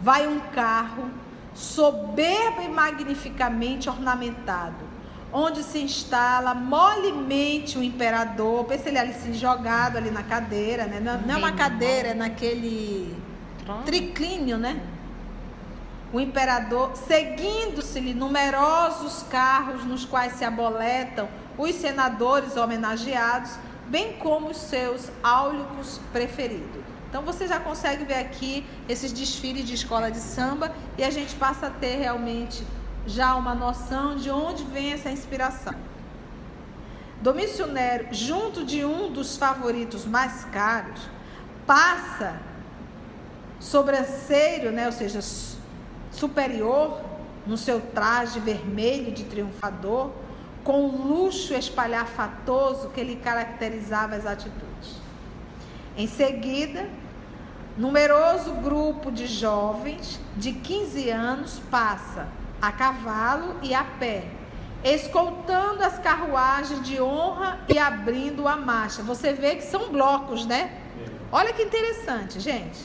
vai 0.00 0.26
um 0.26 0.40
carro 0.40 1.10
soberbo 1.54 2.62
e 2.62 2.68
magnificamente 2.68 3.88
ornamentado, 3.88 4.85
onde 5.32 5.62
se 5.62 5.78
instala 5.78 6.54
molemente 6.54 7.78
o 7.78 7.82
imperador. 7.82 8.64
Pensa 8.64 8.88
ele 8.88 8.98
ali 8.98 9.14
se 9.14 9.32
jogado 9.34 9.96
ali 9.96 10.10
na 10.10 10.22
cadeira, 10.22 10.86
né? 10.86 11.00
Não, 11.00 11.20
não 11.20 11.34
é 11.34 11.36
uma 11.36 11.52
cadeira, 11.52 12.08
é 12.08 12.14
naquele 12.14 13.16
triclínio, 13.84 14.56
né? 14.56 14.80
O 16.12 16.20
imperador, 16.20 16.96
seguindo-se-lhe 16.96 18.14
numerosos 18.14 19.24
carros 19.24 19.84
nos 19.84 20.04
quais 20.04 20.34
se 20.34 20.44
aboletam 20.44 21.28
os 21.58 21.74
senadores 21.74 22.56
homenageados, 22.56 23.52
bem 23.88 24.14
como 24.14 24.50
os 24.50 24.56
seus 24.56 25.10
áulicos 25.22 26.00
preferidos. 26.12 26.84
Então 27.08 27.22
você 27.22 27.46
já 27.46 27.58
consegue 27.58 28.04
ver 28.04 28.18
aqui 28.18 28.64
esses 28.88 29.12
desfiles 29.12 29.64
de 29.64 29.74
escola 29.74 30.10
de 30.10 30.18
samba 30.18 30.74
e 30.98 31.04
a 31.04 31.10
gente 31.10 31.34
passa 31.34 31.68
a 31.68 31.70
ter 31.70 31.96
realmente 31.96 32.64
já 33.06 33.36
uma 33.36 33.54
noção 33.54 34.16
de 34.16 34.30
onde 34.30 34.64
vem 34.64 34.92
essa 34.92 35.10
inspiração. 35.10 35.74
Domício 37.22 37.66
Nero, 37.66 38.08
junto 38.12 38.64
de 38.64 38.84
um 38.84 39.10
dos 39.10 39.36
favoritos 39.36 40.04
mais 40.04 40.44
caros, 40.46 41.00
passa 41.66 42.40
sobranceiro, 43.58 44.70
né, 44.70 44.86
ou 44.86 44.92
seja, 44.92 45.20
superior, 46.12 47.00
no 47.46 47.56
seu 47.56 47.80
traje 47.80 48.38
vermelho 48.40 49.12
de 49.12 49.24
triunfador, 49.24 50.10
com 50.62 50.84
o 50.84 51.06
luxo 51.06 51.54
espalhafatoso 51.54 52.90
que 52.90 53.02
lhe 53.02 53.16
caracterizava 53.16 54.16
as 54.16 54.26
atitudes. 54.26 54.96
Em 55.96 56.08
seguida, 56.08 56.88
numeroso 57.78 58.52
grupo 58.54 59.10
de 59.10 59.26
jovens 59.26 60.20
de 60.36 60.52
15 60.52 61.08
anos 61.10 61.60
passa 61.70 62.26
a 62.60 62.72
cavalo 62.72 63.56
e 63.62 63.74
a 63.74 63.84
pé, 63.84 64.24
escoltando 64.82 65.82
as 65.82 65.98
carruagens 65.98 66.82
de 66.82 67.00
honra 67.00 67.60
e 67.68 67.78
abrindo 67.78 68.46
a 68.46 68.56
marcha. 68.56 69.02
Você 69.02 69.32
vê 69.32 69.56
que 69.56 69.64
são 69.64 69.90
blocos, 69.90 70.46
né? 70.46 70.80
Olha 71.32 71.52
que 71.52 71.62
interessante, 71.62 72.40
gente. 72.40 72.78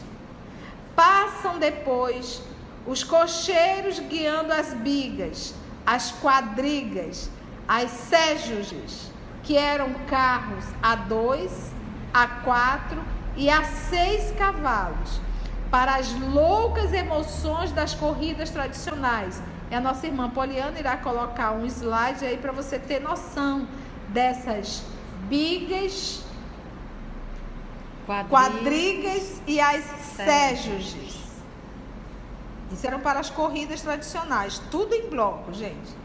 Passam 0.96 1.60
depois 1.60 2.42
os 2.86 3.04
cocheiros 3.04 4.00
guiando 4.00 4.52
as 4.52 4.74
bigas, 4.74 5.54
as 5.86 6.12
quadrigas, 6.12 7.30
as 7.68 7.92
séjuges, 7.92 9.12
que 9.44 9.58
eram 9.58 9.94
carros 10.08 10.66
a 10.82 10.96
dois, 10.96 11.72
a 12.14 12.28
quatro 12.28 13.02
e 13.36 13.50
a 13.50 13.64
seis 13.64 14.32
cavalos, 14.38 15.22
para 15.70 15.96
as 15.96 16.12
loucas 16.14 16.92
emoções 16.92 17.72
das 17.72 17.94
corridas 17.94 18.50
tradicionais. 18.50 19.42
E 19.72 19.76
a 19.76 19.80
nossa 19.80 20.06
irmã 20.06 20.30
Poliana 20.30 20.78
irá 20.78 20.98
colocar 20.98 21.54
um 21.54 21.66
slide 21.66 22.26
aí 22.26 22.36
para 22.36 22.52
você 22.52 22.78
ter 22.78 23.00
noção 23.00 23.66
dessas 24.10 24.84
bigas, 25.30 26.26
quadrigas 28.30 29.42
e 29.48 29.62
as 29.62 29.86
séjuges. 30.18 31.22
Isso 32.70 32.86
eram 32.86 33.00
para 33.00 33.22
as 33.22 33.30
corridas 33.30 33.82
tradicionais, 33.82 34.62
tudo 34.70 34.94
em 34.94 35.10
bloco, 35.10 35.54
gente. 35.54 35.96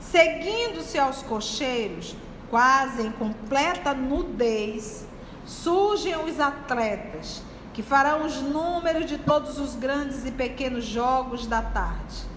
Seguindo-se 0.00 0.98
aos 0.98 1.22
cocheiros, 1.22 2.16
quase 2.48 3.02
em 3.02 3.12
completa 3.12 3.92
nudez, 3.92 5.06
surgem 5.44 6.16
os 6.24 6.40
atletas, 6.40 7.42
que 7.74 7.82
farão 7.82 8.24
os 8.24 8.40
números 8.40 9.04
de 9.04 9.18
todos 9.18 9.58
os 9.58 9.74
grandes 9.74 10.24
e 10.24 10.30
pequenos 10.30 10.86
jogos 10.86 11.46
da 11.46 11.60
tarde. 11.60 12.33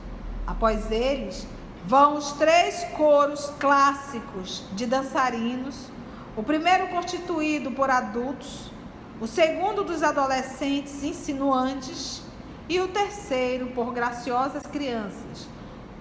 Após 0.48 0.90
eles, 0.90 1.46
vão 1.86 2.16
os 2.16 2.32
três 2.32 2.86
coros 2.96 3.52
clássicos 3.60 4.64
de 4.72 4.86
dançarinos, 4.86 5.90
o 6.38 6.42
primeiro 6.42 6.88
constituído 6.88 7.72
por 7.72 7.90
adultos, 7.90 8.72
o 9.20 9.28
segundo 9.28 9.84
dos 9.84 10.02
adolescentes 10.02 11.04
insinuantes 11.04 12.22
e 12.70 12.80
o 12.80 12.88
terceiro 12.88 13.68
por 13.68 13.92
graciosas 13.92 14.64
crianças, 14.64 15.50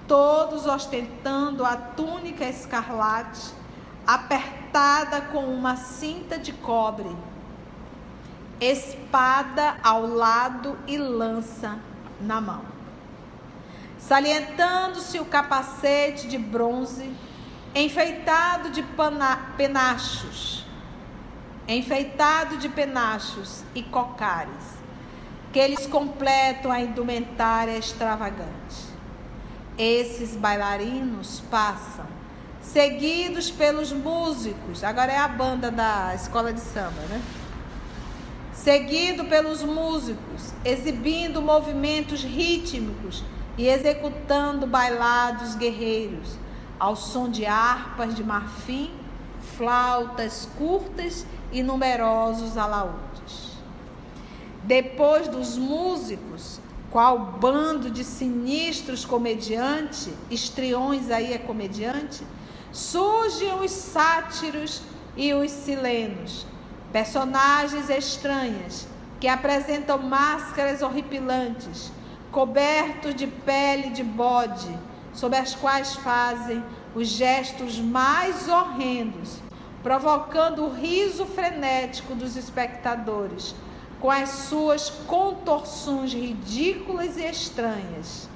todos 0.06 0.66
ostentando 0.66 1.64
a 1.64 1.76
túnica 1.76 2.44
escarlate, 2.44 3.52
apertada 4.06 5.22
com 5.22 5.44
uma 5.44 5.76
cinta 5.76 6.38
de 6.38 6.52
cobre, 6.52 7.10
espada 8.60 9.76
ao 9.82 10.06
lado 10.06 10.78
e 10.86 10.96
lança 10.96 11.78
na 12.20 12.40
mão. 12.40 12.75
Salientando-se 14.06 15.18
o 15.18 15.24
capacete 15.24 16.28
de 16.28 16.38
bronze, 16.38 17.10
enfeitado 17.74 18.70
de 18.70 18.84
penachos, 19.56 20.64
enfeitado 21.66 22.56
de 22.56 22.68
penachos 22.68 23.64
e 23.74 23.82
cocares, 23.82 24.78
que 25.52 25.58
eles 25.58 25.88
completam 25.88 26.70
a 26.70 26.80
indumentária 26.80 27.76
extravagante. 27.76 28.86
Esses 29.76 30.36
bailarinos 30.36 31.42
passam, 31.50 32.06
seguidos 32.62 33.50
pelos 33.50 33.90
músicos, 33.90 34.84
agora 34.84 35.10
é 35.10 35.18
a 35.18 35.26
banda 35.26 35.68
da 35.68 36.14
escola 36.14 36.52
de 36.52 36.60
samba, 36.60 37.02
né? 37.08 37.20
Seguido 38.52 39.24
pelos 39.24 39.64
músicos, 39.64 40.54
exibindo 40.64 41.42
movimentos 41.42 42.22
rítmicos 42.22 43.24
e 43.56 43.68
executando 43.68 44.66
bailados 44.66 45.54
guerreiros, 45.54 46.36
ao 46.78 46.94
som 46.94 47.28
de 47.28 47.46
harpas 47.46 48.14
de 48.14 48.22
marfim, 48.22 48.92
flautas 49.56 50.48
curtas 50.58 51.26
e 51.50 51.62
numerosos 51.62 52.56
alaúdes. 52.58 53.56
Depois 54.62 55.28
dos 55.28 55.56
músicos, 55.56 56.60
qual 56.90 57.18
bando 57.18 57.90
de 57.90 58.04
sinistros 58.04 59.04
comediantes, 59.04 60.10
estriões 60.30 61.10
aí 61.10 61.32
é 61.32 61.38
comediante, 61.38 62.24
surgem 62.72 63.54
os 63.60 63.70
sátiros 63.70 64.82
e 65.16 65.32
os 65.32 65.50
silenos, 65.50 66.46
personagens 66.92 67.88
estranhas 67.88 68.86
que 69.18 69.28
apresentam 69.28 69.98
máscaras 69.98 70.82
horripilantes, 70.82 71.90
cobertos 72.36 73.14
de 73.14 73.26
pele 73.26 73.88
de 73.88 74.04
bode, 74.04 74.78
sob 75.14 75.34
as 75.34 75.54
quais 75.54 75.94
fazem 75.94 76.62
os 76.94 77.08
gestos 77.08 77.78
mais 77.78 78.46
horrendos, 78.46 79.38
provocando 79.82 80.66
o 80.66 80.70
riso 80.70 81.24
frenético 81.24 82.14
dos 82.14 82.36
espectadores 82.36 83.54
com 83.98 84.10
as 84.10 84.28
suas 84.28 84.90
contorções 85.06 86.12
ridículas 86.12 87.16
e 87.16 87.24
estranhas. 87.24 88.28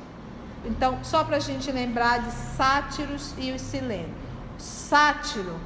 Então, 0.64 1.04
só 1.04 1.22
para 1.22 1.36
a 1.36 1.40
gente 1.40 1.70
lembrar 1.70 2.22
de 2.22 2.32
sátiros 2.56 3.34
e 3.36 3.52
os 3.52 3.60
silenos. 3.60 4.16
Sátiro, 4.56 5.60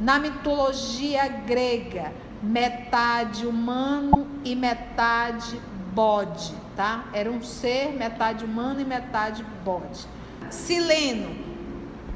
na 0.00 0.20
mitologia 0.20 1.26
grega, 1.26 2.12
metade 2.40 3.44
humano 3.44 4.28
e 4.44 4.54
metade 4.54 5.60
bode, 5.92 6.54
tá? 6.76 7.06
Era 7.12 7.30
um 7.30 7.42
ser 7.42 7.92
metade 7.92 8.44
humano 8.44 8.80
e 8.80 8.84
metade 8.84 9.44
bode. 9.64 10.06
Sileno, 10.50 11.36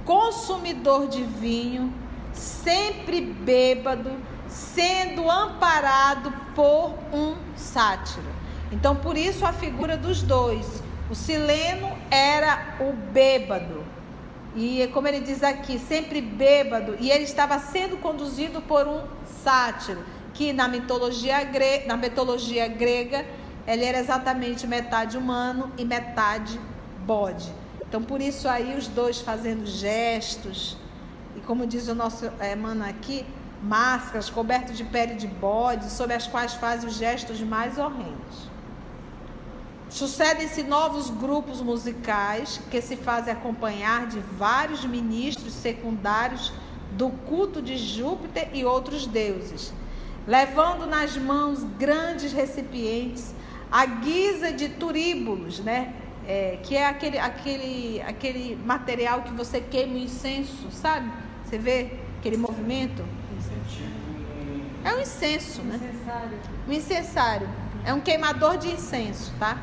consumidor 0.04 1.08
de 1.08 1.22
vinho, 1.22 1.92
sempre 2.32 3.20
bêbado, 3.20 4.12
sendo 4.48 5.30
amparado 5.30 6.32
por 6.54 6.94
um 7.12 7.36
sátiro. 7.56 8.26
Então, 8.72 8.96
por 8.96 9.16
isso 9.16 9.46
a 9.46 9.52
figura 9.52 9.96
dos 9.96 10.22
dois. 10.22 10.82
O 11.10 11.14
sileno 11.14 11.90
era 12.10 12.76
o 12.80 12.92
bêbado. 12.92 13.84
E 14.56 14.88
como 14.92 15.08
ele 15.08 15.20
diz 15.20 15.42
aqui, 15.42 15.78
sempre 15.78 16.20
bêbado, 16.20 16.96
e 17.00 17.10
ele 17.10 17.24
estava 17.24 17.58
sendo 17.58 17.96
conduzido 17.96 18.60
por 18.62 18.86
um 18.86 19.02
sátiro, 19.42 20.04
que 20.32 20.52
na 20.52 20.68
mitologia, 20.68 21.42
gre... 21.44 21.84
na 21.86 21.96
mitologia 21.96 22.68
grega, 22.68 23.26
ele 23.66 23.85
era 23.85 23.98
exatamente 23.98 24.66
metade 24.66 25.16
humano 25.16 25.72
e 25.79 25.85
metade 25.85 26.61
bode. 27.07 27.50
Então, 27.87 28.03
por 28.03 28.20
isso 28.20 28.48
aí 28.48 28.77
os 28.77 28.88
dois 28.88 29.20
fazendo 29.20 29.66
gestos, 29.66 30.77
e 31.37 31.40
como 31.40 31.66
diz 31.66 31.88
o 31.88 31.94
nosso 31.94 32.31
é, 32.40 32.55
mano 32.55 32.85
aqui, 32.85 33.24
máscaras 33.62 34.29
cobertas 34.29 34.77
de 34.77 34.85
pele 34.85 35.14
de 35.14 35.27
bode, 35.27 35.90
sobre 35.90 36.14
as 36.14 36.27
quais 36.27 36.55
fazem 36.55 36.88
os 36.88 36.96
gestos 36.96 37.40
mais 37.40 37.79
horrendos. 37.79 38.55
Sucedem-se 39.88 40.64
novos 40.64 41.09
grupos 41.09 41.62
musicais 41.62 42.61
que 42.70 42.83
se 42.83 42.96
fazem 42.96 43.33
acompanhar 43.33 44.07
de 44.07 44.18
vários 44.18 44.85
ministros 44.85 45.53
secundários 45.53 46.53
do 46.92 47.11
culto 47.11 47.62
de 47.62 47.77
Júpiter 47.77 48.50
e 48.53 48.64
outros 48.64 49.07
deuses, 49.07 49.72
levando 50.27 50.87
nas 50.87 51.16
mãos 51.16 51.62
grandes 51.79 52.33
recipientes 52.33 53.35
à 53.70 53.87
guisa 53.87 54.53
de 54.53 54.68
turíbulos, 54.68 55.61
né? 55.61 55.94
É, 56.27 56.59
que 56.62 56.74
é 56.74 56.87
aquele, 56.87 57.18
aquele, 57.18 58.03
aquele 58.03 58.57
material 58.64 59.22
que 59.22 59.33
você 59.33 59.61
queima 59.61 59.94
o 59.94 59.98
incenso, 59.98 60.70
sabe? 60.70 61.11
Você 61.44 61.59
vê 61.59 61.92
aquele 62.18 62.38
movimento? 62.38 63.05
É 64.83 64.94
um 64.94 65.00
incenso, 65.00 65.62
né? 65.62 65.79
Um 66.66 66.72
incensário. 66.72 67.48
É 67.85 67.92
um 67.92 68.00
queimador 68.00 68.57
de 68.57 68.68
incenso, 68.68 69.33
tá? 69.38 69.59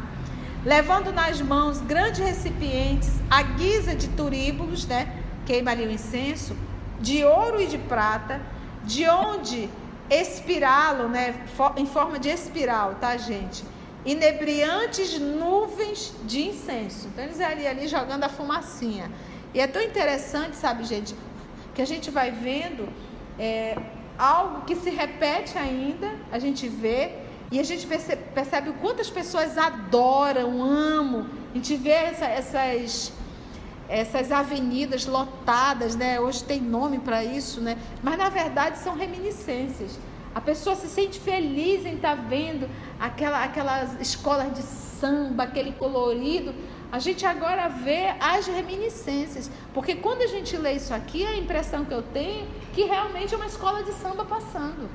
levando 0.64 1.12
nas 1.12 1.42
mãos 1.42 1.82
grandes 1.82 2.20
recipientes 2.20 3.10
à 3.30 3.42
guisa 3.42 3.96
de 3.96 4.08
turíbulos, 4.10 4.86
né? 4.86 5.22
Queima 5.46 5.72
ali 5.72 5.86
o 5.86 5.92
incenso, 5.92 6.56
de 7.00 7.24
ouro 7.24 7.60
e 7.60 7.68
de 7.68 7.78
prata, 7.78 8.40
de 8.84 9.08
onde 9.08 9.70
espiralo, 10.10 11.08
né? 11.08 11.46
Em 11.76 11.86
forma 11.86 12.20
de 12.20 12.30
espiral, 12.30 12.96
tá, 12.96 13.18
gente? 13.18 13.64
Inebriantes 14.06 15.20
nuvens 15.20 16.14
de 16.26 16.48
incenso. 16.48 17.08
Então 17.08 17.24
eles 17.24 17.40
ali, 17.40 17.68
ali 17.68 17.88
jogando 17.88 18.24
a 18.24 18.30
fumacinha. 18.30 19.12
E 19.54 19.60
é 19.60 19.68
tão 19.68 19.82
interessante, 19.82 20.56
sabe, 20.56 20.84
gente, 20.84 21.16
que 21.76 21.82
a 21.82 21.86
gente 21.86 22.10
vai 22.10 22.32
vendo 22.32 22.88
é, 23.38 23.78
algo 24.18 24.62
que 24.66 24.76
se 24.76 24.90
repete 24.90 25.58
ainda, 25.58 26.12
a 26.32 26.40
gente 26.40 26.68
vê 26.68 27.16
e 27.52 27.60
a 27.60 27.64
gente 27.64 27.86
percebe, 27.86 28.22
percebe 28.34 28.70
o 28.70 28.74
quanto 28.74 29.02
as 29.02 29.10
pessoas 29.10 29.58
adoram, 29.58 30.64
amam. 30.64 31.28
A 31.52 31.56
gente 31.56 31.76
vê 31.76 31.90
essa, 31.90 32.26
essas, 32.26 33.12
essas 33.90 34.32
avenidas 34.32 35.06
lotadas, 35.06 35.96
né? 35.96 36.18
Hoje 36.20 36.44
tem 36.46 36.62
nome 36.62 37.00
para 37.00 37.26
isso, 37.26 37.60
né? 37.60 37.78
Mas 38.02 38.18
na 38.18 38.30
verdade 38.30 38.78
são 38.78 38.96
reminiscências. 38.96 40.00
A 40.34 40.40
pessoa 40.40 40.76
se 40.76 40.88
sente 40.88 41.20
feliz 41.20 41.86
em 41.86 41.96
estar 41.96 42.16
tá 42.16 42.22
vendo 42.22 42.70
aquela, 43.00 43.44
aquelas 43.44 44.00
escolas 44.00 44.54
de 44.54 44.62
samba, 44.62 45.44
aquele 45.44 45.74
colorido. 45.74 46.54
A 46.92 47.00
gente 47.00 47.26
agora 47.26 47.68
vê 47.68 48.14
as 48.20 48.48
reminiscências. 48.48 49.52
Porque 49.74 49.96
quando 49.96 50.22
a 50.22 50.28
gente 50.28 50.56
lê 50.58 50.74
isso 50.74 50.94
aqui, 50.94 51.26
a 51.26 51.36
impressão 51.38 51.84
que 51.84 51.94
eu 51.94 52.02
tenho 52.02 52.44
é 52.44 52.74
que 52.74 52.84
realmente 52.84 53.34
é 53.34 53.38
uma 53.38 53.46
escola 53.46 53.84
de 53.84 53.92
samba 53.94 54.24
passando. 54.24 54.90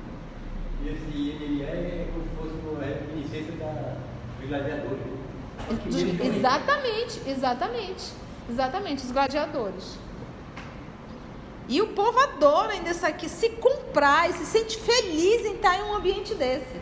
E 0.83 0.89
esse 0.89 1.43
ele 1.43 1.63
é 1.63 2.07
como 2.13 2.23
se 2.23 2.35
fosse 2.35 2.67
uma 2.67 2.83
reminiscência 2.83 3.53
da, 3.53 3.95
dos 4.39 4.49
gladiadores. 4.49 5.01
Exatamente, 6.37 7.21
exatamente. 7.27 8.13
Exatamente, 8.49 9.03
os 9.03 9.11
gladiadores. 9.11 9.97
E 11.67 11.81
o 11.81 11.87
povo 11.87 12.17
adora 12.19 12.73
ainda 12.73 12.91
isso 12.91 13.05
aqui, 13.05 13.27
se 13.27 13.49
comprar 13.49 14.29
e 14.29 14.33
se 14.33 14.45
sente 14.45 14.77
feliz 14.77 15.45
em 15.45 15.55
estar 15.55 15.77
em 15.77 15.83
um 15.83 15.95
ambiente 15.95 16.33
desse. 16.33 16.79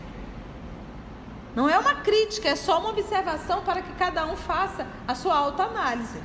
Não 1.56 1.70
é 1.70 1.80
uma 1.80 1.96
crítica, 1.96 2.50
é 2.50 2.56
só 2.56 2.80
uma 2.80 2.90
observação 2.90 3.62
para 3.64 3.82
que 3.82 3.92
cada 3.94 4.26
um 4.26 4.36
faça 4.36 4.86
a 5.08 5.16
sua 5.16 5.36
autoanálise. 5.36 6.20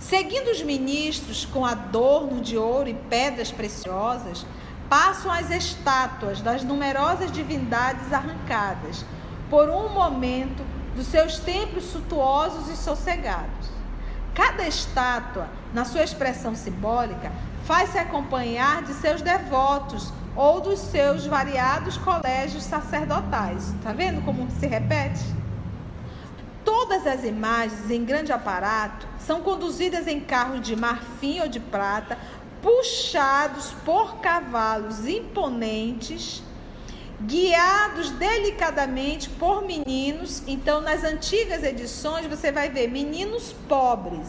Seguindo 0.00 0.50
os 0.50 0.62
ministros 0.62 1.44
com 1.44 1.66
adorno 1.66 2.40
de 2.40 2.56
ouro 2.56 2.88
e 2.88 2.94
pedras 2.94 3.52
preciosas, 3.52 4.46
passam 4.88 5.30
as 5.30 5.50
estátuas 5.50 6.40
das 6.40 6.64
numerosas 6.64 7.30
divindades 7.30 8.12
arrancadas, 8.12 9.04
por 9.50 9.68
um 9.68 9.90
momento, 9.90 10.64
dos 10.96 11.06
seus 11.06 11.38
templos 11.38 11.84
suntuosos 11.84 12.68
e 12.68 12.76
sossegados. 12.76 13.77
Cada 14.38 14.68
estátua, 14.68 15.48
na 15.74 15.84
sua 15.84 16.04
expressão 16.04 16.54
simbólica, 16.54 17.32
faz-se 17.64 17.98
acompanhar 17.98 18.82
de 18.82 18.94
seus 18.94 19.20
devotos 19.20 20.12
ou 20.36 20.60
dos 20.60 20.78
seus 20.78 21.26
variados 21.26 21.96
colégios 21.96 22.62
sacerdotais. 22.62 23.70
Está 23.70 23.92
vendo 23.92 24.24
como 24.24 24.48
se 24.52 24.64
repete? 24.68 25.24
Todas 26.64 27.04
as 27.04 27.24
imagens 27.24 27.90
em 27.90 28.04
grande 28.04 28.30
aparato 28.30 29.08
são 29.18 29.40
conduzidas 29.40 30.06
em 30.06 30.20
carros 30.20 30.60
de 30.60 30.76
marfim 30.76 31.40
ou 31.40 31.48
de 31.48 31.58
prata, 31.58 32.16
puxados 32.62 33.72
por 33.84 34.18
cavalos 34.18 35.04
imponentes, 35.04 36.44
guiados 37.20 38.10
delicadamente 38.10 39.28
por 39.30 39.62
meninos. 39.62 40.42
Então, 40.46 40.80
nas 40.80 41.04
antigas 41.04 41.62
edições, 41.62 42.26
você 42.26 42.52
vai 42.52 42.68
ver 42.68 42.88
meninos 42.88 43.54
pobres. 43.68 44.28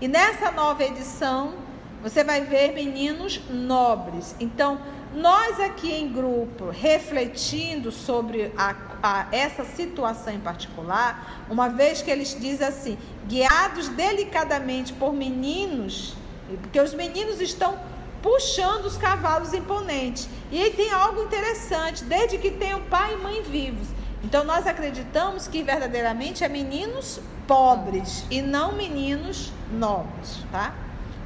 E 0.00 0.08
nessa 0.08 0.50
nova 0.50 0.82
edição, 0.84 1.54
você 2.02 2.24
vai 2.24 2.42
ver 2.42 2.72
meninos 2.72 3.40
nobres. 3.50 4.34
Então, 4.40 4.80
nós 5.14 5.58
aqui 5.58 5.92
em 5.92 6.12
grupo, 6.12 6.70
refletindo 6.70 7.90
sobre 7.90 8.52
a, 8.56 8.74
a, 9.02 9.26
essa 9.32 9.64
situação 9.64 10.32
em 10.32 10.40
particular, 10.40 11.44
uma 11.50 11.68
vez 11.68 12.00
que 12.00 12.10
eles 12.10 12.36
dizem 12.40 12.66
assim, 12.66 12.98
guiados 13.26 13.88
delicadamente 13.88 14.92
por 14.92 15.12
meninos 15.12 16.16
porque 16.56 16.80
os 16.80 16.94
meninos 16.94 17.40
estão 17.40 17.78
puxando 18.22 18.84
os 18.84 18.96
cavalos 18.96 19.52
imponentes. 19.52 20.28
E 20.50 20.62
aí 20.62 20.70
tem 20.70 20.90
algo 20.90 21.22
interessante, 21.22 22.04
desde 22.04 22.38
que 22.38 22.50
tenham 22.50 22.82
pai 22.82 23.14
e 23.14 23.16
mãe 23.16 23.42
vivos. 23.42 23.88
Então 24.22 24.44
nós 24.44 24.66
acreditamos 24.66 25.48
que 25.48 25.62
verdadeiramente 25.62 26.44
é 26.44 26.48
meninos 26.48 27.20
pobres 27.46 28.24
e 28.30 28.42
não 28.42 28.72
meninos 28.72 29.52
nobres, 29.72 30.44
tá? 30.52 30.74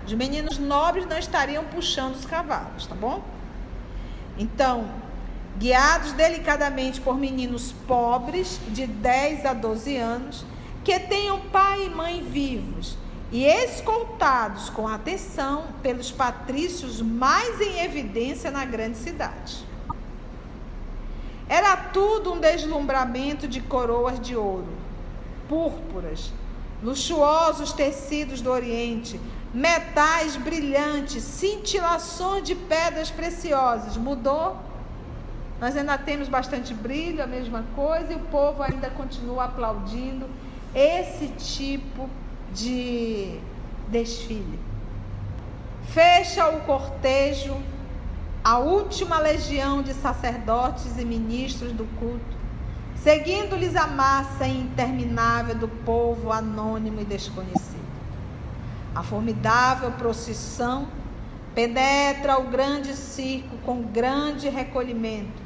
Os 0.06 0.12
meninos 0.12 0.58
nobres 0.58 1.06
não 1.06 1.18
estariam 1.18 1.64
puxando 1.64 2.14
os 2.14 2.24
cavalos, 2.24 2.86
tá 2.86 2.94
bom? 2.94 3.22
Então, 4.38 4.88
guiados 5.58 6.12
delicadamente 6.12 7.00
por 7.00 7.16
meninos 7.16 7.72
pobres 7.86 8.60
de 8.68 8.86
10 8.86 9.46
a 9.46 9.54
12 9.54 9.96
anos, 9.96 10.44
que 10.82 10.98
tenham 11.00 11.40
pai 11.40 11.86
e 11.86 11.90
mãe 11.90 12.22
vivos 12.22 12.98
e 13.34 13.46
escoltados 13.46 14.70
com 14.70 14.86
atenção 14.86 15.64
pelos 15.82 16.12
patrícios 16.12 17.02
mais 17.02 17.60
em 17.60 17.80
evidência 17.80 18.48
na 18.48 18.64
grande 18.64 18.96
cidade. 18.96 19.66
Era 21.48 21.76
tudo 21.76 22.32
um 22.32 22.38
deslumbramento 22.38 23.48
de 23.48 23.60
coroas 23.60 24.20
de 24.20 24.36
ouro, 24.36 24.68
púrpuras, 25.48 26.32
luxuosos 26.80 27.72
tecidos 27.72 28.40
do 28.40 28.52
Oriente, 28.52 29.20
metais 29.52 30.36
brilhantes, 30.36 31.24
cintilações 31.24 32.44
de 32.44 32.54
pedras 32.54 33.10
preciosas. 33.10 33.96
Mudou? 33.96 34.56
Nós 35.60 35.76
ainda 35.76 35.98
temos 35.98 36.28
bastante 36.28 36.72
brilho, 36.72 37.20
a 37.20 37.26
mesma 37.26 37.64
coisa, 37.74 38.12
e 38.12 38.16
o 38.16 38.20
povo 38.20 38.62
ainda 38.62 38.90
continua 38.90 39.46
aplaudindo 39.46 40.30
esse 40.72 41.26
tipo 41.26 42.08
de 42.08 42.23
de 42.52 43.38
desfile. 43.88 44.58
Fecha 45.88 46.48
o 46.48 46.60
cortejo 46.62 47.56
a 48.44 48.58
última 48.58 49.18
legião 49.18 49.82
de 49.82 49.94
sacerdotes 49.94 50.98
e 50.98 51.04
ministros 51.04 51.72
do 51.72 51.86
culto, 51.98 52.36
seguindo-lhes 52.94 53.74
a 53.74 53.86
massa 53.86 54.46
interminável 54.46 55.54
do 55.54 55.66
povo 55.66 56.30
anônimo 56.30 57.00
e 57.00 57.04
desconhecido. 57.06 57.82
A 58.94 59.02
formidável 59.02 59.92
procissão 59.92 60.88
penetra 61.54 62.38
o 62.38 62.48
grande 62.50 62.94
circo 62.94 63.56
com 63.64 63.82
grande 63.82 64.50
recolhimento, 64.50 65.42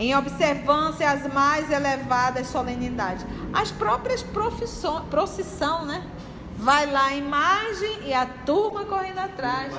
em 0.00 0.16
observância 0.16 1.10
às 1.10 1.30
mais 1.30 1.70
elevadas 1.70 2.46
solenidades. 2.46 3.24
As 3.52 3.70
próprias 3.70 4.24
procissão, 5.10 5.84
né? 5.84 6.02
Vai 6.56 6.86
lá 6.86 7.08
a 7.08 7.14
imagem 7.14 8.08
e 8.08 8.14
a 8.14 8.24
turma 8.24 8.86
correndo 8.86 9.18
atrás. 9.18 9.74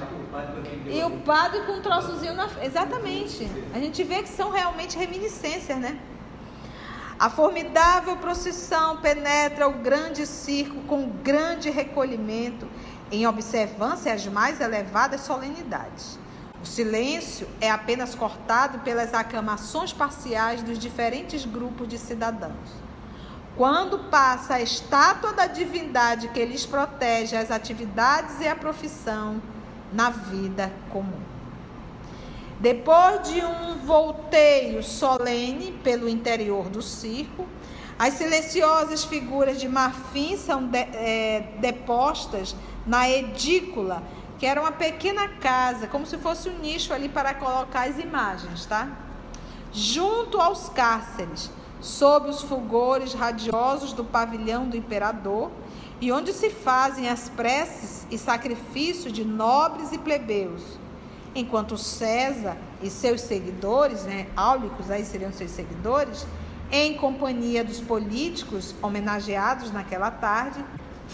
E 0.85 1.03
o 1.03 1.09
padre 1.21 1.61
com 1.61 1.73
um 1.73 1.81
troçozinho 1.81 2.35
na 2.35 2.47
Exatamente. 2.61 3.49
A 3.73 3.79
gente 3.79 4.03
vê 4.03 4.21
que 4.21 4.29
são 4.29 4.51
realmente 4.51 4.95
reminiscências, 4.95 5.79
né? 5.79 5.97
A 7.19 7.27
formidável 7.27 8.15
procissão 8.17 8.97
penetra 8.97 9.67
o 9.67 9.73
grande 9.73 10.27
circo 10.27 10.81
com 10.81 11.09
grande 11.23 11.71
recolhimento, 11.71 12.67
em 13.11 13.25
observância 13.25 14.13
às 14.13 14.25
mais 14.27 14.61
elevadas 14.61 15.21
solenidades. 15.21 16.19
O 16.63 16.65
silêncio 16.65 17.47
é 17.59 17.69
apenas 17.71 18.13
cortado 18.13 18.79
pelas 18.79 19.13
aclamações 19.13 19.91
parciais 19.91 20.61
dos 20.61 20.77
diferentes 20.77 21.45
grupos 21.45 21.87
de 21.87 21.97
cidadãos. 21.97 22.81
Quando 23.57 24.09
passa 24.09 24.55
a 24.55 24.61
estátua 24.61 25.33
da 25.33 25.47
divindade 25.47 26.29
que 26.29 26.45
lhes 26.45 26.65
protege 26.65 27.35
as 27.35 27.51
atividades 27.51 28.39
e 28.39 28.47
a 28.47 28.55
profissão 28.55 29.41
na 29.91 30.09
vida 30.09 30.71
comum. 30.89 31.19
Depois 32.59 33.27
de 33.27 33.43
um 33.43 33.79
volteio 33.85 34.83
solene 34.83 35.71
pelo 35.83 36.07
interior 36.07 36.69
do 36.69 36.81
circo, 36.81 37.47
as 37.97 38.13
silenciosas 38.13 39.03
figuras 39.03 39.59
de 39.59 39.67
marfim 39.67 40.37
são 40.37 40.63
de, 40.67 40.77
é, 40.77 41.53
depostas 41.59 42.55
na 42.85 43.09
edícula, 43.09 44.01
que 44.41 44.47
era 44.47 44.59
uma 44.59 44.71
pequena 44.71 45.27
casa, 45.27 45.85
como 45.85 46.03
se 46.03 46.17
fosse 46.17 46.49
um 46.49 46.57
nicho 46.57 46.91
ali 46.91 47.07
para 47.07 47.31
colocar 47.31 47.87
as 47.87 47.99
imagens, 47.99 48.65
tá? 48.65 48.87
Junto 49.71 50.41
aos 50.41 50.67
cárceres 50.67 51.51
sob 51.79 52.27
os 52.27 52.41
fulgores 52.41 53.13
radiosos 53.13 53.93
do 53.93 54.03
pavilhão 54.03 54.67
do 54.67 54.75
imperador, 54.75 55.51
e 56.01 56.11
onde 56.11 56.33
se 56.33 56.49
fazem 56.49 57.07
as 57.07 57.29
preces 57.29 58.07
e 58.09 58.17
sacrifícios 58.17 59.13
de 59.13 59.23
nobres 59.23 59.91
e 59.91 59.99
plebeus, 59.99 60.63
enquanto 61.35 61.77
César 61.77 62.57
e 62.81 62.89
seus 62.89 63.21
seguidores, 63.21 64.05
né, 64.05 64.25
áulicos 64.35 64.89
aí 64.89 65.05
seriam 65.05 65.31
seus 65.31 65.51
seguidores, 65.51 66.25
em 66.71 66.95
companhia 66.95 67.63
dos 67.63 67.79
políticos 67.79 68.73
homenageados 68.81 69.71
naquela 69.71 70.09
tarde, 70.09 70.65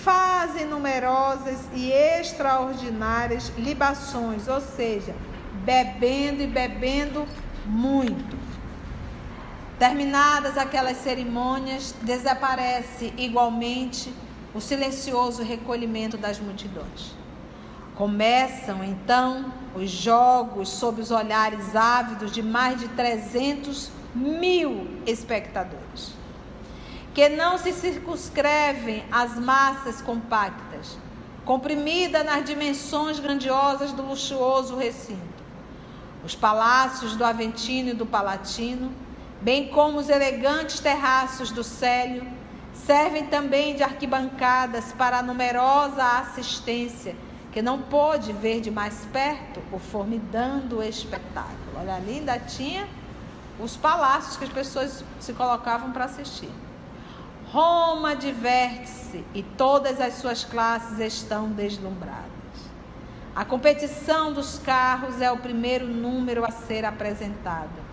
fazem 0.03 0.65
numerosas 0.65 1.59
e 1.73 1.91
extraordinárias 1.91 3.51
libações, 3.57 4.47
ou 4.47 4.61
seja, 4.61 5.15
bebendo 5.63 6.41
e 6.41 6.47
bebendo 6.47 7.25
muito. 7.65 8.37
Terminadas 9.77 10.57
aquelas 10.57 10.97
cerimônias, 10.97 11.93
desaparece 12.01 13.13
igualmente 13.17 14.11
o 14.53 14.59
silencioso 14.59 15.43
recolhimento 15.43 16.17
das 16.17 16.39
multidões. 16.39 17.15
Começam 17.95 18.83
então 18.83 19.53
os 19.75 19.89
jogos 19.89 20.69
sob 20.69 21.01
os 21.01 21.11
olhares 21.11 21.75
ávidos 21.75 22.31
de 22.31 22.41
mais 22.41 22.79
de 22.79 22.87
300 22.89 23.91
mil 24.15 25.01
espectadores, 25.05 26.13
que 27.17 27.29
não 27.29 27.57
se 27.57 27.73
circunscrevem 27.73 29.03
às 29.11 29.33
massas 29.39 30.03
compactas, 30.03 30.95
comprimida 31.43 32.23
nas 32.23 32.45
dimensões 32.45 33.19
grandiosas 33.19 33.91
do 33.91 34.03
luxuoso 34.03 34.75
recinto. 34.75 35.43
Os 36.23 36.35
palácios 36.35 37.15
do 37.15 37.25
Aventino 37.25 37.89
e 37.89 37.93
do 37.93 38.05
Palatino 38.05 38.91
bem 39.41 39.67
como 39.69 39.97
os 39.97 40.09
elegantes 40.09 40.79
terraços 40.79 41.49
do 41.49 41.63
Célio, 41.63 42.23
servem 42.71 43.25
também 43.25 43.75
de 43.75 43.81
arquibancadas 43.81 44.93
para 44.93 45.17
a 45.17 45.23
numerosa 45.23 46.03
assistência 46.19 47.15
que 47.51 47.63
não 47.63 47.81
pôde 47.81 48.31
ver 48.31 48.61
de 48.61 48.69
mais 48.69 49.05
perto 49.11 49.59
o 49.71 49.79
formidando 49.79 50.83
espetáculo. 50.83 51.79
Olha, 51.79 51.95
ali 51.95 52.19
ainda 52.19 52.37
tinha 52.37 52.87
os 53.59 53.75
palácios 53.75 54.37
que 54.37 54.43
as 54.43 54.51
pessoas 54.51 55.03
se 55.19 55.33
colocavam 55.33 55.91
para 55.91 56.05
assistir. 56.05 56.66
Roma 57.51 58.15
diverte-se 58.15 59.23
e 59.33 59.41
todas 59.41 60.01
as 60.01 60.15
suas 60.15 60.43
classes 60.43 60.99
estão 60.99 61.49
deslumbradas. 61.49 62.27
A 63.35 63.45
competição 63.45 64.33
dos 64.33 64.59
carros 64.59 65.21
é 65.21 65.31
o 65.31 65.37
primeiro 65.37 65.87
número 65.87 66.43
a 66.45 66.51
ser 66.51 66.83
apresentado 66.83 67.87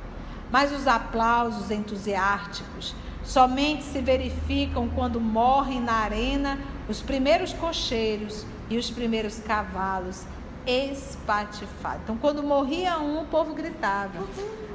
mas 0.54 0.70
os 0.70 0.86
aplausos 0.86 1.72
entusiásticos 1.72 2.94
somente 3.24 3.82
se 3.82 4.00
verificam 4.00 4.88
quando 4.88 5.20
morrem 5.20 5.80
na 5.80 5.94
arena 5.94 6.58
os 6.88 7.02
primeiros 7.02 7.52
cocheiros 7.52 8.46
e 8.70 8.78
os 8.78 8.88
primeiros 8.88 9.40
cavalos 9.40 10.24
espatifados. 10.64 12.02
Então, 12.04 12.16
quando 12.16 12.40
morria 12.40 12.98
um, 13.00 13.22
o 13.22 13.24
povo 13.24 13.52
gritava: 13.52 14.12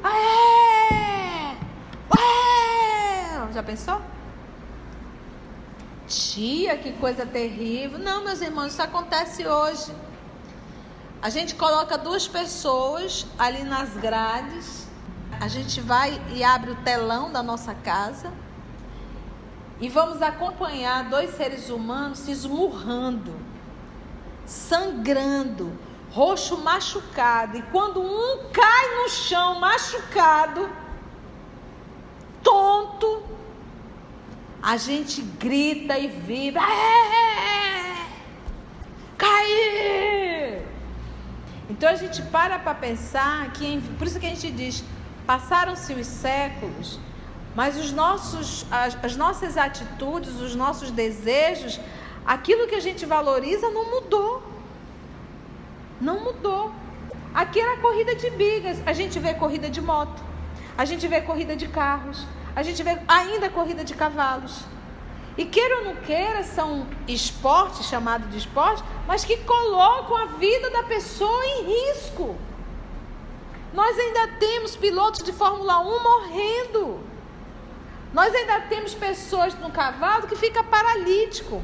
Aê! 0.03 1.55
Aê! 2.11 3.53
Já 3.53 3.63
pensou? 3.63 4.01
Tia, 6.09 6.77
que 6.77 6.91
coisa 6.93 7.25
terrível. 7.25 7.97
Não, 7.97 8.23
meus 8.23 8.41
irmãos, 8.41 8.73
isso 8.73 8.81
acontece 8.81 9.47
hoje. 9.47 9.95
A 11.21 11.29
gente 11.29 11.55
coloca 11.55 11.97
duas 11.97 12.27
pessoas 12.27 13.25
ali 13.37 13.63
nas 13.63 13.93
grades 13.93 14.89
a 15.39 15.47
gente 15.47 15.79
vai 15.79 16.21
e 16.35 16.43
abre 16.43 16.71
o 16.71 16.75
telão 16.75 17.31
da 17.31 17.41
nossa 17.41 17.73
casa 17.73 18.29
e 19.79 19.87
vamos 19.87 20.21
acompanhar 20.21 21.05
dois 21.05 21.33
seres 21.37 21.69
humanos 21.69 22.19
se 22.19 22.31
esmurrando, 22.31 23.33
sangrando, 24.45 25.71
roxo 26.11 26.57
machucado. 26.57 27.57
E 27.57 27.61
quando 27.61 28.01
um 28.01 28.49
cai 28.51 28.95
no 28.97 29.09
chão 29.09 29.61
machucado, 29.61 30.69
a 34.71 34.75
gente 34.77 35.21
grita 35.45 35.97
e 35.97 36.07
vibra. 36.07 36.61
É, 36.61 38.05
cair! 39.17 40.63
Então 41.71 41.87
a 41.89 41.95
gente 41.95 42.21
para 42.35 42.57
para 42.59 42.75
pensar 42.87 43.51
que, 43.51 43.67
por 43.97 44.05
isso 44.07 44.19
que 44.19 44.25
a 44.27 44.29
gente 44.29 44.51
diz, 44.61 44.83
Passaram-se 45.29 45.93
os 45.93 46.07
séculos, 46.07 46.99
mas 47.55 47.77
os 47.77 47.91
nossos, 47.91 48.65
as, 48.71 48.97
as 49.07 49.15
nossas 49.15 49.57
atitudes, 49.57 50.41
os 50.41 50.55
nossos 50.55 50.89
desejos, 50.89 51.79
aquilo 52.25 52.65
que 52.67 52.73
a 52.73 52.79
gente 52.79 53.05
valoriza 53.05 53.69
não 53.69 53.85
mudou. 53.91 54.41
Não 56.01 56.19
mudou. 56.23 56.73
Aqui 57.31 57.59
era 57.59 57.77
corrida 57.77 58.15
de 58.15 58.27
bigas, 58.31 58.81
a 58.87 58.91
gente 58.91 59.19
vê 59.19 59.35
corrida 59.35 59.69
de 59.69 59.81
moto, 59.81 60.19
a 60.75 60.83
gente 60.83 61.07
vê 61.07 61.21
corrida 61.21 61.55
de 61.55 61.67
carros, 61.67 62.25
a 62.59 62.63
gente 62.63 62.83
vê 62.83 62.99
ainda 63.07 63.49
corrida 63.49 63.85
de 63.85 63.93
cavalos. 63.93 64.65
E 65.37 65.45
queira 65.45 65.77
ou 65.77 65.85
não 65.85 65.95
queira, 65.95 66.43
são 66.43 66.85
esportes 67.07 67.85
chamados 67.87 68.29
de 68.29 68.37
esporte, 68.37 68.83
mas 69.07 69.23
que 69.23 69.37
colocam 69.37 70.17
a 70.17 70.25
vida 70.25 70.69
da 70.69 70.83
pessoa 70.83 71.45
em 71.45 71.63
risco. 71.63 72.35
Nós 73.73 73.97
ainda 73.97 74.27
temos 74.39 74.75
pilotos 74.75 75.23
de 75.23 75.31
Fórmula 75.31 75.79
1 75.79 76.03
morrendo. 76.03 76.99
Nós 78.13 78.35
ainda 78.35 78.59
temos 78.61 78.93
pessoas 78.93 79.53
no 79.53 79.71
cavalo 79.71 80.27
que 80.27 80.35
fica 80.35 80.61
paralítico. 80.61 81.63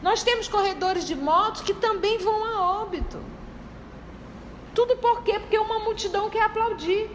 Nós 0.00 0.22
temos 0.22 0.46
corredores 0.46 1.04
de 1.04 1.16
motos 1.16 1.62
que 1.62 1.74
também 1.74 2.18
vão 2.18 2.44
a 2.44 2.82
óbito. 2.82 3.18
Tudo 4.72 4.96
por 4.98 5.24
quê? 5.24 5.40
Porque 5.40 5.58
uma 5.58 5.80
multidão 5.80 6.30
quer 6.30 6.42
aplaudir. 6.42 7.10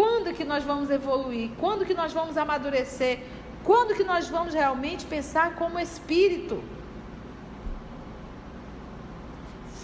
Quando 0.00 0.34
que 0.38 0.44
nós 0.52 0.62
vamos 0.64 0.88
evoluir? 0.98 1.50
Quando 1.62 1.86
que 1.88 1.94
nós 2.02 2.12
vamos 2.18 2.36
amadurecer? 2.44 3.16
Quando 3.68 3.94
que 3.94 4.04
nós 4.12 4.28
vamos 4.28 4.52
realmente 4.54 5.04
pensar 5.16 5.46
como 5.60 5.78
espírito? 5.78 6.56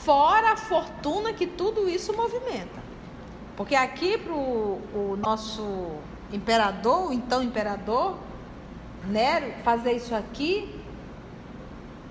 fora 0.06 0.52
a 0.52 0.56
fortuna 0.56 1.32
que 1.32 1.48
tudo 1.48 1.88
isso 1.88 2.12
movimenta. 2.12 2.80
Porque 3.56 3.74
aqui 3.74 4.16
para 4.16 4.32
o 4.32 5.18
nosso 5.20 5.96
imperador, 6.32 7.08
o 7.08 7.12
então 7.12 7.42
imperador, 7.42 8.16
Nero, 9.08 9.52
fazer 9.64 9.94
isso 9.94 10.14
aqui 10.14 10.72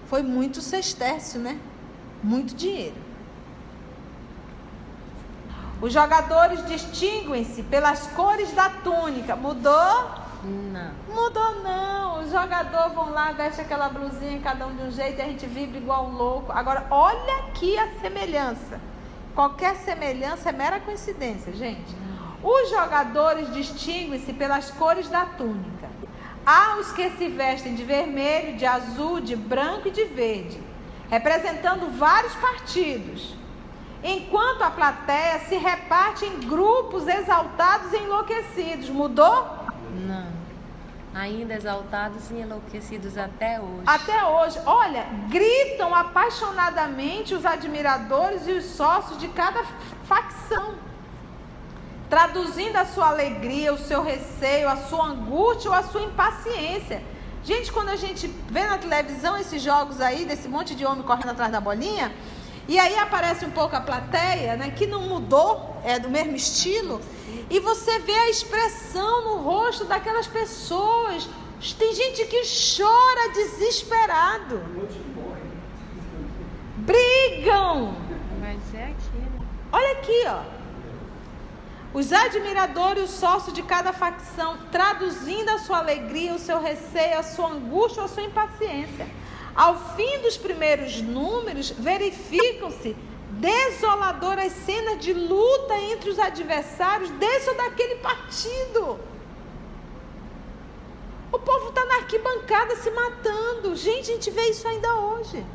foi 0.07 0.21
muito 0.21 0.61
sestércio, 0.61 1.39
né? 1.39 1.57
Muito 2.21 2.53
dinheiro. 2.53 3.04
Os 5.81 5.91
jogadores 5.91 6.65
distinguem-se 6.65 7.63
pelas 7.63 8.07
cores 8.07 8.51
da 8.53 8.69
túnica. 8.69 9.35
Mudou? 9.35 10.25
Não. 10.43 10.91
Mudou 11.13 11.63
não. 11.63 12.21
Os 12.21 12.31
jogadores 12.31 12.93
vão 12.93 13.11
lá, 13.11 13.31
vestem 13.31 13.65
aquela 13.65 13.89
blusinha, 13.89 14.39
cada 14.41 14.65
um 14.67 14.75
de 14.75 14.83
um 14.83 14.91
jeito, 14.91 15.19
e 15.19 15.21
a 15.21 15.25
gente 15.25 15.45
vibra 15.45 15.77
igual 15.77 16.05
um 16.05 16.15
louco. 16.15 16.51
Agora, 16.51 16.85
olha 16.89 17.47
aqui 17.47 17.77
a 17.77 17.99
semelhança. 17.99 18.79
Qualquer 19.33 19.75
semelhança 19.75 20.49
é 20.49 20.51
mera 20.53 20.79
coincidência, 20.79 21.51
gente. 21.53 21.95
Os 22.41 22.69
jogadores 22.69 23.53
distinguem-se 23.53 24.31
pelas 24.33 24.71
cores 24.71 25.09
da 25.09 25.25
túnica. 25.25 25.89
Há 26.45 26.77
os 26.77 26.91
que 26.91 27.09
se 27.11 27.27
vestem 27.27 27.75
de 27.75 27.83
vermelho, 27.83 28.55
de 28.55 28.65
azul, 28.65 29.19
de 29.19 29.35
branco 29.35 29.87
e 29.87 29.91
de 29.91 30.05
verde, 30.05 30.61
representando 31.09 31.97
vários 31.97 32.35
partidos, 32.35 33.35
enquanto 34.05 34.61
a 34.61 34.69
plateia 34.69 35.39
se 35.39 35.55
reparte 35.57 36.25
em 36.25 36.39
grupos 36.41 37.07
exaltados 37.07 37.91
e 37.91 37.97
enlouquecidos. 37.97 38.87
Mudou? 38.89 39.47
Não. 40.07 40.35
Ainda 41.15 41.55
exaltados 41.55 42.29
e 42.29 42.35
enlouquecidos 42.35 43.17
até 43.17 43.59
hoje. 43.59 43.83
Até 43.87 44.23
hoje. 44.25 44.59
Olha, 44.65 45.07
gritam 45.29 45.95
apaixonadamente 45.95 47.33
os 47.33 47.45
admiradores 47.45 48.47
e 48.47 48.51
os 48.51 48.65
sócios 48.65 49.17
de 49.17 49.27
cada 49.29 49.63
facção 50.03 50.75
traduzindo 52.09 52.75
a 52.75 52.85
sua 52.85 53.09
alegria, 53.09 53.73
o 53.73 53.77
seu 53.77 54.03
receio, 54.03 54.69
a 54.69 54.77
sua 54.77 55.07
angústia 55.07 55.71
ou 55.71 55.75
a 55.75 55.83
sua 55.83 56.03
impaciência. 56.03 57.01
Gente, 57.43 57.71
quando 57.71 57.89
a 57.89 57.95
gente 57.95 58.27
vê 58.49 58.63
na 58.65 58.77
televisão 58.77 59.37
esses 59.37 59.61
jogos 59.61 60.01
aí, 60.01 60.25
desse 60.25 60.47
monte 60.47 60.75
de 60.75 60.85
homem 60.85 61.03
correndo 61.03 61.29
atrás 61.29 61.51
da 61.51 61.59
bolinha, 61.59 62.11
e 62.67 62.79
aí 62.79 62.97
aparece 62.97 63.45
um 63.45 63.51
pouco 63.51 63.75
a 63.75 63.81
plateia, 63.81 64.55
né, 64.55 64.71
que 64.71 64.87
não 64.87 65.01
mudou, 65.01 65.77
é 65.83 65.99
do 65.99 66.09
mesmo 66.09 66.35
estilo, 66.35 66.99
e 67.49 67.59
você 67.59 67.99
vê 67.99 68.13
a 68.13 68.29
expressão 68.29 69.23
no 69.23 69.43
rosto 69.43 69.85
daquelas 69.85 70.27
pessoas. 70.27 71.29
Tem 71.77 71.93
gente 71.93 72.25
que 72.25 72.41
chora 72.77 73.29
desesperado. 73.33 74.61
Brigam. 76.77 77.95
Mas 78.39 78.59
é 78.73 78.85
aqui, 78.85 79.17
né? 79.17 79.45
Olha 79.71 79.91
aqui, 79.93 80.23
ó. 80.27 80.55
Os 81.93 82.11
admiradores 82.11 83.03
e 83.03 83.05
os 83.05 83.11
sócios 83.11 83.53
de 83.53 83.63
cada 83.63 83.93
facção, 83.93 84.57
traduzindo 84.71 85.49
a 85.49 85.59
sua 85.59 85.77
alegria, 85.77 86.33
o 86.33 86.39
seu 86.39 86.59
receio, 86.59 87.17
a 87.17 87.23
sua 87.23 87.49
angústia 87.49 88.03
a 88.03 88.07
sua 88.07 88.23
impaciência. 88.23 89.07
Ao 89.55 89.95
fim 89.95 90.19
dos 90.19 90.35
primeiros 90.35 91.01
números, 91.01 91.69
verificam-se 91.71 92.95
desoladoras 93.31 94.51
cenas 94.51 94.99
de 94.99 95.13
luta 95.13 95.77
entre 95.77 96.09
os 96.09 96.19
adversários 96.19 97.09
desse 97.11 97.49
ou 97.49 97.55
daquele 97.55 97.95
partido. 97.95 98.99
O 101.31 101.39
povo 101.39 101.69
está 101.69 101.85
na 101.85 101.95
arquibancada 101.95 102.75
se 102.75 102.89
matando. 102.91 103.75
Gente, 103.75 104.11
a 104.11 104.13
gente 104.13 104.31
vê 104.31 104.49
isso 104.49 104.67
ainda 104.67 104.93
hoje. 104.95 105.45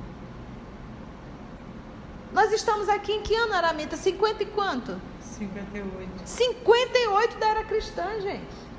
Nós 2.32 2.52
estamos 2.52 2.88
aqui 2.88 3.12
em 3.12 3.22
que 3.22 3.34
ano, 3.34 3.54
Aramita? 3.54 3.96
50 3.96 4.42
e 4.42 4.46
quanto? 4.46 5.00
58. 5.20 6.22
58 6.24 7.38
da 7.38 7.48
era 7.48 7.64
cristã, 7.64 8.20
gente. 8.20 8.70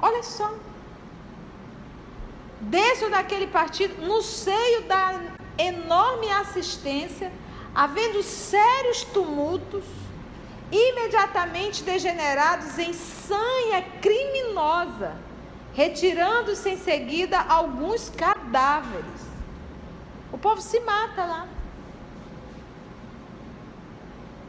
Olha 0.00 0.22
só. 0.22 0.54
Ou 3.02 3.10
daquele 3.10 3.46
partido, 3.46 4.00
no 4.00 4.22
seio 4.22 4.82
da 4.82 5.20
enorme 5.58 6.30
assistência, 6.30 7.30
havendo 7.74 8.22
sérios 8.22 9.04
tumultos, 9.04 9.84
imediatamente 10.72 11.82
degenerados 11.82 12.78
em 12.78 12.92
sanha 12.92 13.82
criminosa, 14.00 15.16
retirando-se 15.74 16.70
em 16.70 16.78
seguida 16.78 17.38
alguns 17.40 18.08
cadáveres. 18.08 19.04
O 20.32 20.38
povo 20.38 20.60
se 20.60 20.80
mata 20.80 21.24
lá. 21.24 21.48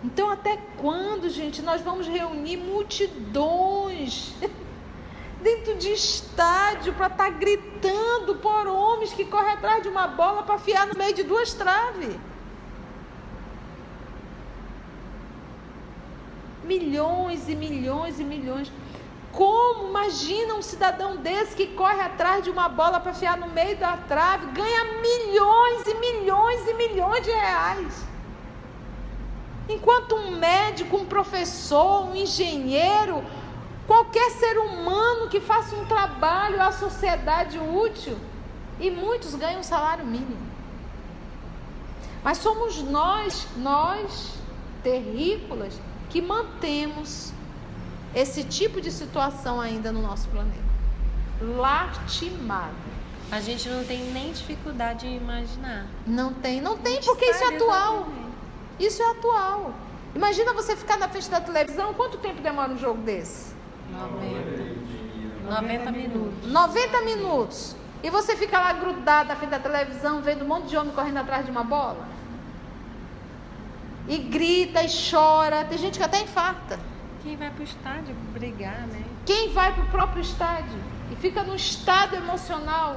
Então, 0.03 0.29
até 0.29 0.57
quando, 0.77 1.29
gente, 1.29 1.61
nós 1.61 1.81
vamos 1.81 2.07
reunir 2.07 2.57
multidões 2.57 4.33
dentro 5.45 5.75
de 5.75 5.91
estádio 5.91 6.91
para 6.93 7.05
estar 7.05 7.25
tá 7.25 7.29
gritando 7.29 8.33
por 8.45 8.65
homens 8.65 9.13
que 9.13 9.23
correm 9.25 9.53
atrás 9.53 9.83
de 9.83 9.87
uma 9.87 10.07
bola 10.07 10.41
para 10.41 10.55
afiar 10.55 10.87
no 10.87 10.97
meio 10.97 11.13
de 11.13 11.21
duas 11.21 11.53
traves? 11.53 12.15
Milhões 16.63 17.47
e 17.47 17.55
milhões 17.55 18.19
e 18.19 18.23
milhões. 18.23 18.71
Como 19.31 19.89
imagina 19.89 20.55
um 20.55 20.63
cidadão 20.63 21.17
desse 21.17 21.55
que 21.55 21.67
corre 21.67 22.01
atrás 22.01 22.43
de 22.43 22.49
uma 22.49 22.67
bola 22.67 22.99
para 22.99 23.11
afiar 23.11 23.37
no 23.37 23.49
meio 23.49 23.77
da 23.77 23.97
trave, 23.97 24.47
ganha 24.47 24.83
milhões 24.99 25.85
e 25.85 25.93
milhões 26.05 26.67
e 26.67 26.73
milhões 26.73 27.23
de 27.23 27.29
reais? 27.29 27.93
Enquanto 29.69 30.15
um 30.15 30.31
médico, 30.31 30.97
um 30.97 31.05
professor, 31.05 32.05
um 32.09 32.15
engenheiro, 32.15 33.23
qualquer 34.15 34.31
ser 34.31 34.57
humano 34.57 35.27
que 35.27 35.41
faça 35.41 35.75
um 35.75 35.85
trabalho 35.85 36.61
à 36.61 36.71
sociedade 36.71 37.59
útil, 37.59 38.17
e 38.79 38.89
muitos 38.89 39.35
ganham 39.35 39.59
um 39.59 39.63
salário 39.63 40.05
mínimo. 40.05 40.37
Mas 42.23 42.37
somos 42.37 42.81
nós, 42.81 43.45
nós, 43.57 44.35
terrícolas, 44.81 45.79
que 46.09 46.21
mantemos 46.21 47.33
esse 48.13 48.45
tipo 48.45 48.79
de 48.79 48.89
situação 48.89 49.59
ainda 49.59 49.91
no 49.91 50.01
nosso 50.01 50.29
planeta. 50.29 50.63
Lastimável. 51.41 52.95
A 53.29 53.41
gente 53.41 53.67
não 53.67 53.83
tem 53.83 54.11
nem 54.11 54.31
dificuldade 54.31 55.05
em 55.05 55.17
imaginar. 55.17 55.87
Não 56.07 56.33
tem, 56.33 56.61
não 56.61 56.77
tem, 56.77 57.01
porque 57.01 57.25
isso 57.25 57.43
é 57.43 57.55
atual. 57.55 57.95
Exatamente. 57.95 58.25
Isso 58.79 59.03
é 59.03 59.11
atual. 59.11 59.73
Imagina 60.15 60.53
você 60.53 60.75
ficar 60.75 60.97
na 60.97 61.09
frente 61.09 61.29
da 61.29 61.41
televisão, 61.41 61.93
quanto 61.93 62.17
tempo 62.17 62.41
demora 62.41 62.71
um 62.71 62.77
jogo 62.77 63.01
desse? 63.01 63.54
90. 63.91 64.65
90 65.49 65.91
minutos. 65.91 66.51
90 66.51 67.01
minutos. 67.01 67.75
E 68.03 68.09
você 68.09 68.35
fica 68.35 68.59
lá 68.59 68.73
grudado 68.73 69.29
na 69.29 69.35
frente 69.35 69.51
da 69.51 69.59
televisão, 69.59 70.21
vendo 70.21 70.43
um 70.43 70.47
monte 70.47 70.67
de 70.67 70.77
homem 70.77 70.93
correndo 70.93 71.17
atrás 71.17 71.45
de 71.45 71.51
uma 71.51 71.63
bola? 71.63 72.07
E 74.07 74.17
grita 74.17 74.83
e 74.83 74.87
chora. 74.87 75.65
Tem 75.65 75.77
gente 75.77 75.97
que 75.97 76.03
até 76.03 76.21
infarta. 76.21 76.79
Quem 77.23 77.35
vai 77.35 77.49
para 77.49 77.61
o 77.61 77.63
estádio 77.63 78.15
brigar, 78.33 78.85
né? 78.87 79.03
Quem 79.25 79.49
vai 79.49 79.73
para 79.73 79.83
o 79.83 79.87
próprio 79.87 80.21
estádio 80.21 80.79
e 81.11 81.15
fica 81.15 81.43
no 81.43 81.55
estado 81.55 82.15
emocional. 82.15 82.95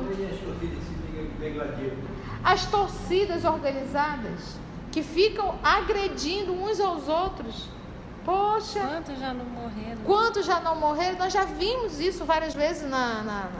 As 2.44 2.66
torcidas 2.66 3.44
organizadas 3.44 4.58
que 4.92 5.02
ficam 5.02 5.58
agredindo 5.62 6.52
uns 6.52 6.80
aos 6.80 7.08
outros. 7.08 7.68
Poxa. 8.28 8.80
Quantos 8.80 9.18
já 9.18 9.32
não 9.32 9.44
morreram? 9.46 10.02
Quantos 10.04 10.44
já 10.44 10.60
não 10.60 10.76
morreram? 10.76 11.18
Nós 11.18 11.32
já 11.32 11.46
vimos 11.46 11.98
isso 11.98 12.26
várias 12.26 12.52
vezes 12.52 12.82
na, 12.82 13.22
na, 13.22 13.22
na 13.22 13.50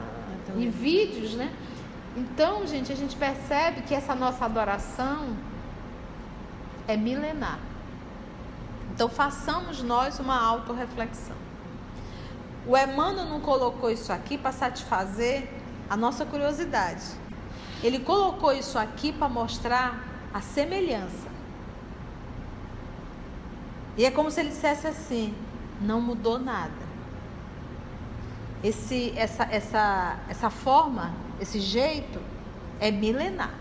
então, 0.43 0.61
em 0.61 0.69
vídeos, 0.69 1.33
né? 1.33 1.51
Então, 2.15 2.67
gente, 2.67 2.93
a 2.93 2.95
gente 2.95 3.17
percebe 3.17 3.81
que 3.81 3.95
essa 3.95 4.15
nossa 4.15 4.45
adoração 4.45 5.35
é 6.87 6.99
milenar. 6.99 7.59
Então, 8.93 9.09
façamos 9.09 9.83
nós 9.83 10.21
uma 10.21 10.39
autorreflexão. 10.39 11.37
O 12.67 12.77
Emmanuel 12.77 13.25
não 13.25 13.41
colocou 13.41 13.91
isso 13.91 14.13
aqui 14.13 14.37
para 14.37 14.53
satisfazer 14.53 15.49
a 15.89 15.97
nossa 15.97 16.27
curiosidade. 16.27 17.07
Ele 17.83 18.01
colocou 18.01 18.53
isso 18.53 18.79
aqui 18.79 19.15
para 19.15 19.31
mostrar 19.31 19.99
a 20.35 20.43
semelhança. 20.43 21.38
E 23.99 24.05
é 24.05 24.11
como 24.13 24.31
se 24.31 24.41
ele 24.41 24.51
dissesse 24.51 24.87
assim: 24.87 25.35
não 25.81 26.01
mudou 26.01 26.39
nada. 26.39 26.89
Esse, 28.63 29.13
essa, 29.17 29.45
essa, 29.51 30.19
essa 30.29 30.51
forma, 30.51 31.13
esse 31.41 31.61
jeito 31.61 32.21
é 32.81 32.91
milenar. 32.91 33.55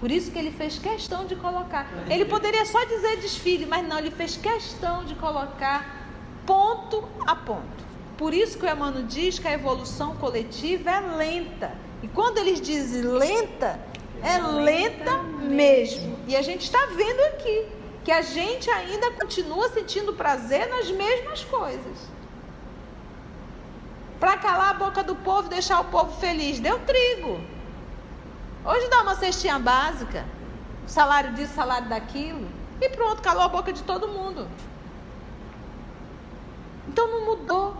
Por 0.00 0.10
isso 0.10 0.30
que 0.30 0.38
ele 0.38 0.50
fez 0.50 0.78
questão 0.78 1.26
de 1.26 1.36
colocar. 1.36 1.86
Ele 2.08 2.24
poderia 2.24 2.64
só 2.64 2.84
dizer 2.84 3.16
desfile, 3.16 3.66
mas 3.66 3.86
não, 3.86 3.98
ele 3.98 4.10
fez 4.10 4.36
questão 4.36 5.04
de 5.04 5.14
colocar 5.14 6.06
ponto 6.46 7.06
a 7.26 7.34
ponto. 7.34 7.86
Por 8.16 8.32
isso 8.32 8.58
que 8.58 8.64
o 8.64 8.70
Emmanuel 8.70 9.06
diz 9.06 9.38
que 9.38 9.48
a 9.48 9.52
evolução 9.52 10.16
coletiva 10.16 10.90
é 10.90 11.00
lenta. 11.00 11.72
E 12.02 12.08
quando 12.08 12.38
eles 12.38 12.60
dizem 12.60 13.02
lenta, 13.02 13.80
é 14.22 14.38
lenta 14.38 15.18
mesmo. 15.18 16.16
E 16.26 16.36
a 16.36 16.42
gente 16.42 16.62
está 16.62 16.86
vendo 16.86 17.20
aqui 17.34 17.77
que 18.08 18.12
a 18.12 18.22
gente 18.22 18.70
ainda 18.70 19.10
continua 19.10 19.68
sentindo 19.68 20.14
prazer 20.14 20.66
nas 20.70 20.90
mesmas 20.90 21.44
coisas. 21.44 22.08
Para 24.18 24.38
calar 24.38 24.70
a 24.70 24.72
boca 24.72 25.02
do 25.04 25.14
povo 25.14 25.50
deixar 25.50 25.78
o 25.80 25.84
povo 25.84 26.18
feliz, 26.18 26.58
deu 26.58 26.78
trigo. 26.86 27.38
Hoje 28.64 28.88
dá 28.88 29.02
uma 29.02 29.14
cestinha 29.14 29.58
básica, 29.58 30.24
salário 30.86 31.34
disso, 31.34 31.52
salário 31.52 31.86
daquilo, 31.90 32.48
e 32.80 32.88
pronto, 32.88 33.20
calou 33.20 33.42
a 33.42 33.48
boca 33.48 33.74
de 33.74 33.82
todo 33.82 34.08
mundo. 34.08 34.48
Então 36.88 37.06
não 37.08 37.26
mudou. 37.26 37.76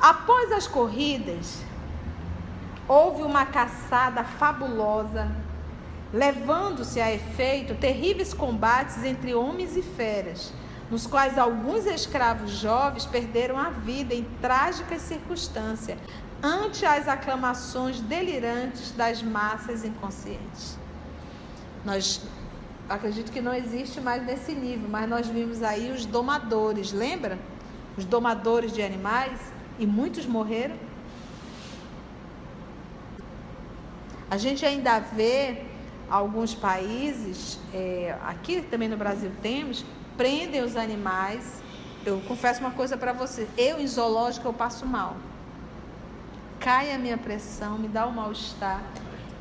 Após 0.00 0.50
as 0.50 0.66
corridas, 0.66 1.62
houve 2.88 3.22
uma 3.22 3.44
caçada 3.44 4.24
fabulosa, 4.24 5.30
levando-se 6.12 7.00
a 7.00 7.12
efeito 7.12 7.74
terríveis 7.74 8.34
combates 8.34 9.04
entre 9.04 9.34
homens 9.34 9.76
e 9.76 9.82
feras, 9.82 10.52
nos 10.90 11.06
quais 11.06 11.38
alguns 11.38 11.86
escravos 11.86 12.50
jovens 12.50 13.06
perderam 13.06 13.56
a 13.56 13.70
vida 13.70 14.12
em 14.12 14.24
trágicas 14.40 15.02
circunstâncias, 15.02 15.98
ante 16.42 16.84
as 16.84 17.06
aclamações 17.06 18.00
delirantes 18.00 18.90
das 18.92 19.22
massas 19.22 19.84
inconscientes. 19.84 20.76
Nós 21.84 22.22
acredito 22.88 23.30
que 23.30 23.40
não 23.40 23.54
existe 23.54 24.00
mais 24.00 24.24
nesse 24.26 24.52
nível, 24.52 24.88
mas 24.88 25.08
nós 25.08 25.28
vimos 25.28 25.62
aí 25.62 25.92
os 25.92 26.04
domadores, 26.04 26.92
lembra? 26.92 27.38
Os 27.96 28.04
domadores 28.04 28.72
de 28.72 28.82
animais 28.82 29.38
e 29.78 29.86
muitos 29.86 30.26
morreram. 30.26 30.76
A 34.28 34.36
gente 34.36 34.64
ainda 34.66 34.98
vê 34.98 35.66
alguns 36.10 36.54
países, 36.54 37.58
é, 37.72 38.16
aqui 38.26 38.60
também 38.62 38.88
no 38.88 38.96
Brasil 38.96 39.30
temos, 39.40 39.84
prendem 40.16 40.62
os 40.62 40.76
animais. 40.76 41.62
Eu 42.04 42.20
confesso 42.26 42.60
uma 42.60 42.72
coisa 42.72 42.96
para 42.96 43.12
você, 43.12 43.46
eu 43.56 43.78
em 43.78 43.86
zoológico 43.86 44.48
eu 44.48 44.52
passo 44.52 44.84
mal. 44.84 45.16
Cai 46.58 46.92
a 46.92 46.98
minha 46.98 47.16
pressão, 47.16 47.78
me 47.78 47.88
dá 47.88 48.06
um 48.06 48.10
mal-estar. 48.10 48.82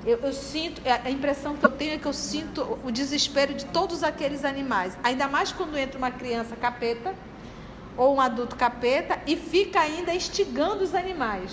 Eu, 0.06 0.18
eu, 0.20 0.32
sinto, 0.32 0.82
a 0.86 1.10
impressão 1.10 1.58
que 1.58 1.66
eu 1.66 1.72
tenho 1.72 1.94
é 1.94 1.98
que 1.98 2.06
eu 2.06 2.14
sinto 2.14 2.80
o 2.86 2.92
desespero 2.92 3.54
de 3.54 3.66
todos 3.66 4.02
aqueles 4.02 4.46
animais. 4.46 4.98
Ainda 5.04 5.28
mais 5.28 5.52
quando 5.52 5.78
entra 5.78 5.98
uma 5.98 6.12
criança 6.12 6.56
capeta 6.56 7.14
ou 7.98 8.16
um 8.16 8.22
adulto 8.22 8.56
capeta 8.56 9.20
e 9.28 9.36
fica 9.36 9.82
ainda 9.82 10.14
instigando 10.16 10.84
os 10.84 10.96
animais. 10.96 11.52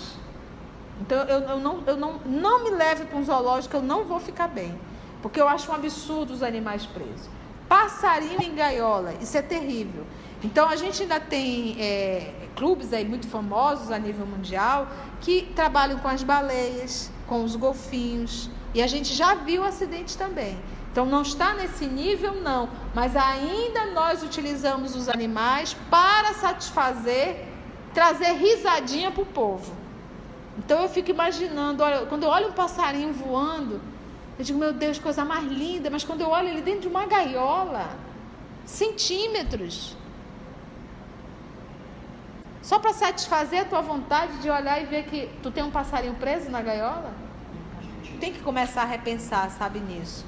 Então 1.01 1.23
eu, 1.23 1.39
eu, 1.41 1.59
não, 1.59 1.83
eu 1.85 1.97
não, 1.97 2.19
não 2.25 2.63
me 2.63 2.69
leve 2.69 3.05
para 3.05 3.17
um 3.17 3.25
zoológico, 3.25 3.75
eu 3.75 3.81
não 3.81 4.05
vou 4.05 4.19
ficar 4.19 4.47
bem. 4.47 4.79
Porque 5.21 5.39
eu 5.39 5.47
acho 5.47 5.71
um 5.71 5.75
absurdo 5.75 6.33
os 6.33 6.43
animais 6.43 6.85
presos. 6.85 7.29
Passarinho 7.67 8.41
em 8.41 8.55
gaiola, 8.55 9.13
isso 9.21 9.37
é 9.37 9.41
terrível. 9.41 10.05
Então 10.43 10.69
a 10.69 10.75
gente 10.75 11.01
ainda 11.01 11.19
tem 11.19 11.75
é, 11.79 12.31
clubes 12.55 12.93
aí 12.93 13.03
muito 13.03 13.27
famosos 13.27 13.91
a 13.91 13.97
nível 13.97 14.25
mundial 14.25 14.87
que 15.19 15.51
trabalham 15.55 15.97
com 15.99 16.07
as 16.07 16.23
baleias, 16.23 17.11
com 17.25 17.43
os 17.43 17.55
golfinhos. 17.55 18.49
E 18.73 18.81
a 18.81 18.87
gente 18.87 19.13
já 19.13 19.33
viu 19.33 19.63
acidentes 19.63 20.15
também. 20.15 20.57
Então 20.91 21.05
não 21.05 21.23
está 21.23 21.53
nesse 21.53 21.85
nível, 21.85 22.35
não. 22.41 22.69
Mas 22.93 23.15
ainda 23.15 23.87
nós 23.87 24.23
utilizamos 24.23 24.95
os 24.95 25.09
animais 25.09 25.75
para 25.89 26.33
satisfazer, 26.33 27.45
trazer 27.93 28.33
risadinha 28.33 29.11
para 29.11 29.23
o 29.23 29.25
povo. 29.25 29.75
Então 30.57 30.81
eu 30.81 30.89
fico 30.89 31.09
imaginando, 31.11 31.83
olha, 31.83 32.05
quando 32.05 32.23
eu 32.23 32.29
olho 32.29 32.49
um 32.49 32.53
passarinho 32.53 33.13
voando, 33.13 33.79
eu 34.37 34.45
digo, 34.45 34.59
meu 34.59 34.71
Deus, 34.71 34.99
coisa 34.99 35.25
mais 35.25 35.45
linda, 35.51 35.89
mas 35.89 36.03
quando 36.03 36.21
eu 36.21 36.29
olho 36.29 36.47
ele 36.49 36.61
dentro 36.61 36.81
de 36.81 36.87
uma 36.87 37.05
gaiola, 37.05 37.89
centímetros, 38.65 39.95
só 42.61 42.77
para 42.77 42.93
satisfazer 42.93 43.61
a 43.61 43.65
tua 43.65 43.81
vontade 43.81 44.37
de 44.39 44.49
olhar 44.49 44.81
e 44.81 44.85
ver 44.85 45.05
que 45.05 45.29
tu 45.41 45.49
tem 45.49 45.63
um 45.63 45.71
passarinho 45.71 46.13
preso 46.15 46.51
na 46.51 46.61
gaiola? 46.61 47.13
Tem 48.19 48.33
que 48.33 48.39
começar 48.39 48.81
a 48.83 48.85
repensar, 48.85 49.49
sabe, 49.51 49.79
nisso. 49.79 50.25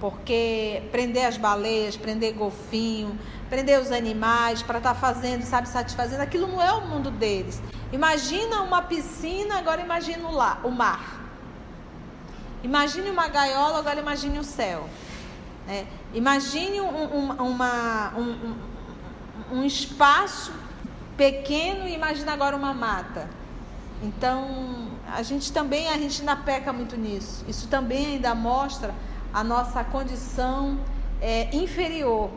Porque 0.00 0.82
prender 0.90 1.26
as 1.26 1.36
baleias, 1.36 1.96
prender 1.96 2.32
golfinho, 2.32 3.18
prender 3.50 3.78
os 3.78 3.92
animais 3.92 4.62
para 4.62 4.78
estar 4.78 4.94
tá 4.94 5.00
fazendo, 5.00 5.42
sabe, 5.42 5.68
satisfazendo, 5.68 6.22
aquilo 6.22 6.46
não 6.46 6.62
é 6.62 6.72
o 6.72 6.86
mundo 6.86 7.10
deles. 7.10 7.60
Imagina 7.92 8.62
uma 8.62 8.82
piscina, 8.82 9.58
agora 9.58 9.82
imagina 9.82 10.28
o, 10.28 10.68
o 10.68 10.70
mar. 10.70 11.19
Imagine 12.62 13.10
uma 13.10 13.26
gaiola, 13.28 13.78
agora 13.78 14.00
imagine 14.00 14.38
o 14.38 14.44
céu. 14.44 14.86
É, 15.66 15.86
imagine 16.12 16.80
um, 16.80 16.86
um, 16.86 17.32
uma, 17.32 18.12
um, 18.16 18.54
um, 19.52 19.64
espaço 19.64 20.52
pequeno 21.16 21.88
e 21.88 21.94
imagine 21.94 22.28
agora 22.28 22.54
uma 22.54 22.74
mata. 22.74 23.28
Então, 24.02 24.88
a 25.10 25.22
gente 25.22 25.52
também, 25.52 25.88
a 25.88 25.96
gente 25.96 26.20
ainda 26.20 26.36
peca 26.36 26.72
muito 26.72 26.96
nisso. 26.96 27.44
Isso 27.48 27.66
também 27.68 28.06
ainda 28.06 28.34
mostra 28.34 28.94
a 29.32 29.42
nossa 29.42 29.82
condição 29.82 30.78
é, 31.20 31.54
inferior, 31.56 32.30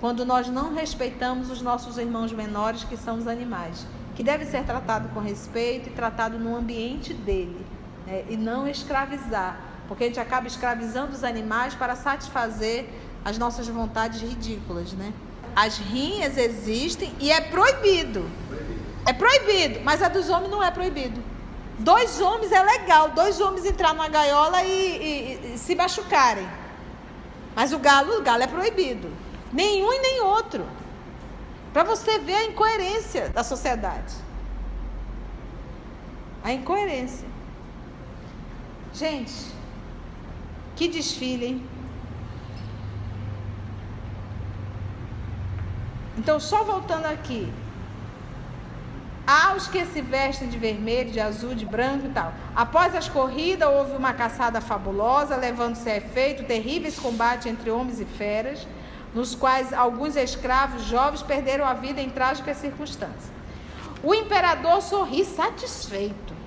quando 0.00 0.24
nós 0.24 0.48
não 0.48 0.74
respeitamos 0.74 1.50
os 1.50 1.60
nossos 1.62 1.96
irmãos 1.96 2.32
menores, 2.32 2.82
que 2.82 2.96
são 2.96 3.18
os 3.18 3.26
animais, 3.26 3.86
que 4.16 4.24
deve 4.24 4.46
ser 4.46 4.64
tratado 4.64 5.10
com 5.10 5.20
respeito 5.20 5.90
e 5.90 5.92
tratado 5.92 6.38
no 6.38 6.56
ambiente 6.56 7.12
dele 7.12 7.66
é, 8.10 8.24
e 8.28 8.36
não 8.36 8.66
escravizar, 8.66 9.56
porque 9.86 10.04
a 10.04 10.06
gente 10.08 10.18
acaba 10.18 10.48
escravizando 10.48 11.12
os 11.12 11.22
animais 11.22 11.74
para 11.74 11.94
satisfazer 11.94 12.88
as 13.24 13.38
nossas 13.38 13.68
vontades 13.68 14.20
ridículas, 14.20 14.92
né? 14.92 15.12
As 15.54 15.78
rinhas 15.78 16.36
existem 16.36 17.14
e 17.20 17.30
é 17.30 17.40
proibido. 17.40 18.28
É 19.06 19.12
proibido, 19.12 19.80
mas 19.84 20.02
a 20.02 20.08
dos 20.08 20.28
homens 20.28 20.50
não 20.50 20.62
é 20.62 20.70
proibido. 20.70 21.22
Dois 21.78 22.20
homens 22.20 22.52
é 22.52 22.62
legal, 22.62 23.10
dois 23.10 23.40
homens 23.40 23.64
entrar 23.64 23.94
numa 23.94 24.08
gaiola 24.08 24.62
e, 24.64 25.46
e, 25.46 25.54
e 25.54 25.58
se 25.58 25.74
machucarem. 25.74 26.48
Mas 27.54 27.72
o 27.72 27.78
galo, 27.78 28.18
o 28.18 28.22
galo 28.22 28.42
é 28.42 28.46
proibido. 28.46 29.10
Nenhum 29.52 29.92
e 29.92 29.98
nem 30.00 30.20
outro. 30.20 30.66
Para 31.72 31.84
você 31.84 32.18
ver 32.18 32.34
a 32.34 32.44
incoerência 32.44 33.28
da 33.30 33.42
sociedade. 33.42 34.14
A 36.42 36.52
incoerência. 36.52 37.30
Gente, 38.92 39.32
que 40.76 40.88
desfile, 40.88 41.46
hein? 41.46 41.62
Então, 46.18 46.40
só 46.40 46.64
voltando 46.64 47.06
aqui. 47.06 47.50
Há 49.26 49.54
os 49.54 49.68
que 49.68 49.86
se 49.86 50.00
vestem 50.00 50.48
de 50.48 50.58
vermelho, 50.58 51.12
de 51.12 51.20
azul, 51.20 51.54
de 51.54 51.64
branco 51.64 52.06
e 52.06 52.10
tal. 52.10 52.32
Após 52.54 52.94
as 52.96 53.08
corridas, 53.08 53.68
houve 53.68 53.92
uma 53.92 54.12
caçada 54.12 54.60
fabulosa, 54.60 55.36
levando-se 55.36 55.88
a 55.88 55.96
efeito 55.96 56.44
terríveis 56.44 56.98
combates 56.98 57.46
entre 57.46 57.70
homens 57.70 58.00
e 58.00 58.04
feras, 58.04 58.66
nos 59.14 59.34
quais 59.36 59.72
alguns 59.72 60.16
escravos 60.16 60.82
jovens 60.84 61.22
perderam 61.22 61.64
a 61.64 61.74
vida 61.74 62.00
em 62.00 62.10
trágicas 62.10 62.56
circunstâncias. 62.56 63.30
O 64.02 64.12
imperador 64.14 64.82
sorri 64.82 65.24
satisfeito 65.24 66.39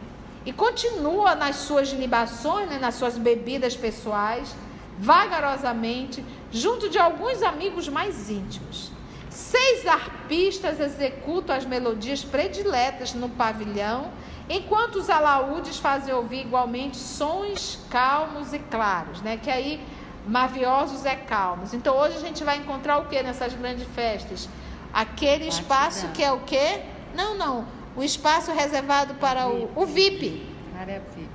e 0.45 0.51
continua 0.51 1.35
nas 1.35 1.57
suas 1.57 1.91
libações, 1.91 2.69
né, 2.69 2.77
nas 2.77 2.95
suas 2.95 3.17
bebidas 3.17 3.75
pessoais, 3.75 4.53
vagarosamente, 4.99 6.23
junto 6.51 6.89
de 6.89 6.99
alguns 6.99 7.41
amigos 7.41 7.87
mais 7.87 8.29
íntimos. 8.29 8.91
Seis 9.29 9.87
arpistas 9.87 10.79
executam 10.79 11.55
as 11.55 11.65
melodias 11.65 12.23
prediletas 12.23 13.13
no 13.13 13.29
pavilhão, 13.29 14.11
enquanto 14.49 14.97
os 14.97 15.09
alaúdes 15.09 15.77
fazem 15.77 16.13
ouvir 16.13 16.41
igualmente 16.41 16.97
sons 16.97 17.79
calmos 17.89 18.53
e 18.53 18.59
claros, 18.59 19.21
né? 19.21 19.37
Que 19.37 19.49
aí 19.49 19.81
maviosos 20.27 21.05
é 21.05 21.15
calmos. 21.15 21.73
Então 21.73 21.97
hoje 21.97 22.17
a 22.17 22.19
gente 22.19 22.43
vai 22.43 22.57
encontrar 22.57 22.99
o 22.99 23.05
que 23.05 23.23
nessas 23.23 23.53
grandes 23.53 23.87
festas? 23.95 24.47
Aquele 24.93 25.47
espaço 25.47 26.09
que 26.09 26.23
é 26.23 26.31
o 26.31 26.41
quê? 26.41 26.81
Não, 27.15 27.35
não 27.35 27.82
o 27.95 28.03
espaço 28.03 28.51
reservado 28.51 29.15
para 29.15 29.47
o, 29.47 29.69
o 29.75 29.85
VIP. 29.85 30.45
Área 30.79 31.01
VIP. 31.15 31.29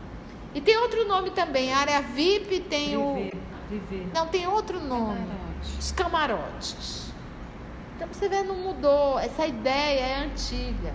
E 0.55 0.61
tem 0.61 0.77
outro 0.79 1.07
nome 1.07 1.31
também, 1.31 1.73
área 1.73 2.01
VIP 2.01 2.61
tem 2.61 2.97
o. 2.97 3.31
Não, 4.15 4.27
tem 4.27 4.47
outro 4.47 4.81
nome. 4.81 5.19
Camarotes. 5.19 5.79
Os 5.79 5.93
camarotes. 5.93 7.13
Então 7.97 8.09
você 8.13 8.29
vê, 8.29 8.43
não 8.43 8.55
mudou. 8.55 9.19
Essa 9.19 9.47
ideia 9.47 10.01
é 10.01 10.25
antiga. 10.25 10.95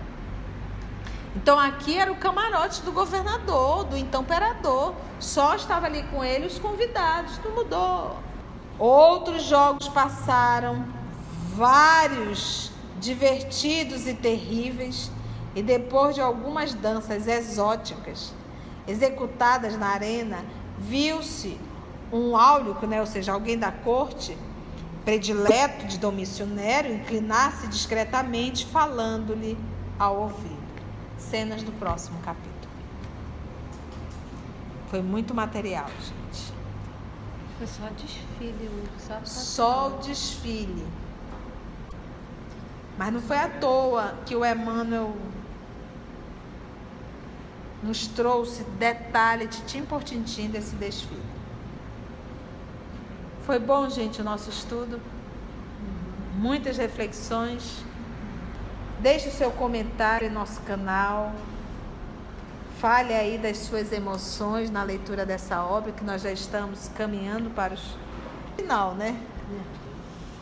Então 1.36 1.58
aqui 1.58 1.98
era 1.98 2.12
o 2.12 2.16
camarote 2.16 2.82
do 2.82 2.92
governador, 2.92 3.84
do 3.84 3.96
então 3.96 4.22
imperador. 4.22 4.94
Só 5.20 5.54
estava 5.54 5.86
ali 5.86 6.02
com 6.04 6.24
ele 6.24 6.46
os 6.46 6.58
convidados, 6.58 7.38
não 7.44 7.52
mudou. 7.52 8.16
Outros 8.78 9.44
jogos 9.44 9.88
passaram, 9.88 10.84
vários 11.54 12.70
divertidos 12.98 14.06
e 14.06 14.14
terríveis. 14.14 15.10
E 15.54 15.62
depois 15.62 16.14
de 16.14 16.20
algumas 16.20 16.74
danças 16.74 17.26
exóticas 17.28 18.32
executadas 18.86 19.78
na 19.78 19.88
arena, 19.88 20.44
viu-se 20.78 21.58
um 22.12 22.36
áulico, 22.36 22.86
né, 22.86 23.00
ou 23.00 23.06
seja, 23.06 23.32
alguém 23.32 23.58
da 23.58 23.70
corte, 23.70 24.36
predileto 25.04 25.86
de 25.86 25.98
Domício 25.98 26.46
Nero, 26.46 26.92
inclinar-se 26.92 27.66
discretamente, 27.68 28.66
falando-lhe 28.66 29.56
ao 29.98 30.22
ouvido. 30.22 30.64
Cenas 31.18 31.62
do 31.62 31.72
próximo 31.72 32.18
capítulo. 32.20 32.52
Foi 34.90 35.02
muito 35.02 35.34
material, 35.34 35.86
gente. 35.88 36.52
Foi 37.58 37.66
só 37.66 37.88
desfile, 37.96 38.70
só, 38.98 39.20
só 39.24 39.88
o 39.88 39.98
desfile. 39.98 40.86
Mas 42.96 43.12
não 43.12 43.20
foi 43.20 43.36
à 43.36 43.48
toa 43.48 44.14
que 44.24 44.36
o 44.36 44.44
Emmanuel 44.44 45.14
nos 47.84 48.06
trouxe 48.06 48.64
detalhe, 48.78 49.46
tintim 49.46 49.82
por 49.84 50.02
tintim 50.02 50.48
desse 50.48 50.74
desfile. 50.76 51.22
Foi 53.44 53.58
bom, 53.58 53.88
gente, 53.90 54.20
o 54.20 54.24
nosso 54.24 54.48
estudo? 54.48 55.00
muitas 56.34 56.76
reflexões. 56.76 57.82
Deixe 59.00 59.28
o 59.28 59.32
seu 59.32 59.50
comentário 59.50 60.28
em 60.28 60.30
nosso 60.30 60.60
canal. 60.62 61.32
Fale 62.78 63.14
aí 63.14 63.38
das 63.38 63.58
suas 63.58 63.92
emoções 63.92 64.70
na 64.70 64.82
leitura 64.82 65.24
dessa 65.24 65.64
obra, 65.64 65.92
que 65.92 66.04
nós 66.04 66.22
já 66.22 66.30
estamos 66.30 66.90
caminhando 66.96 67.50
para 67.50 67.74
o 67.74 67.78
final, 68.56 68.94
né? 68.94 69.18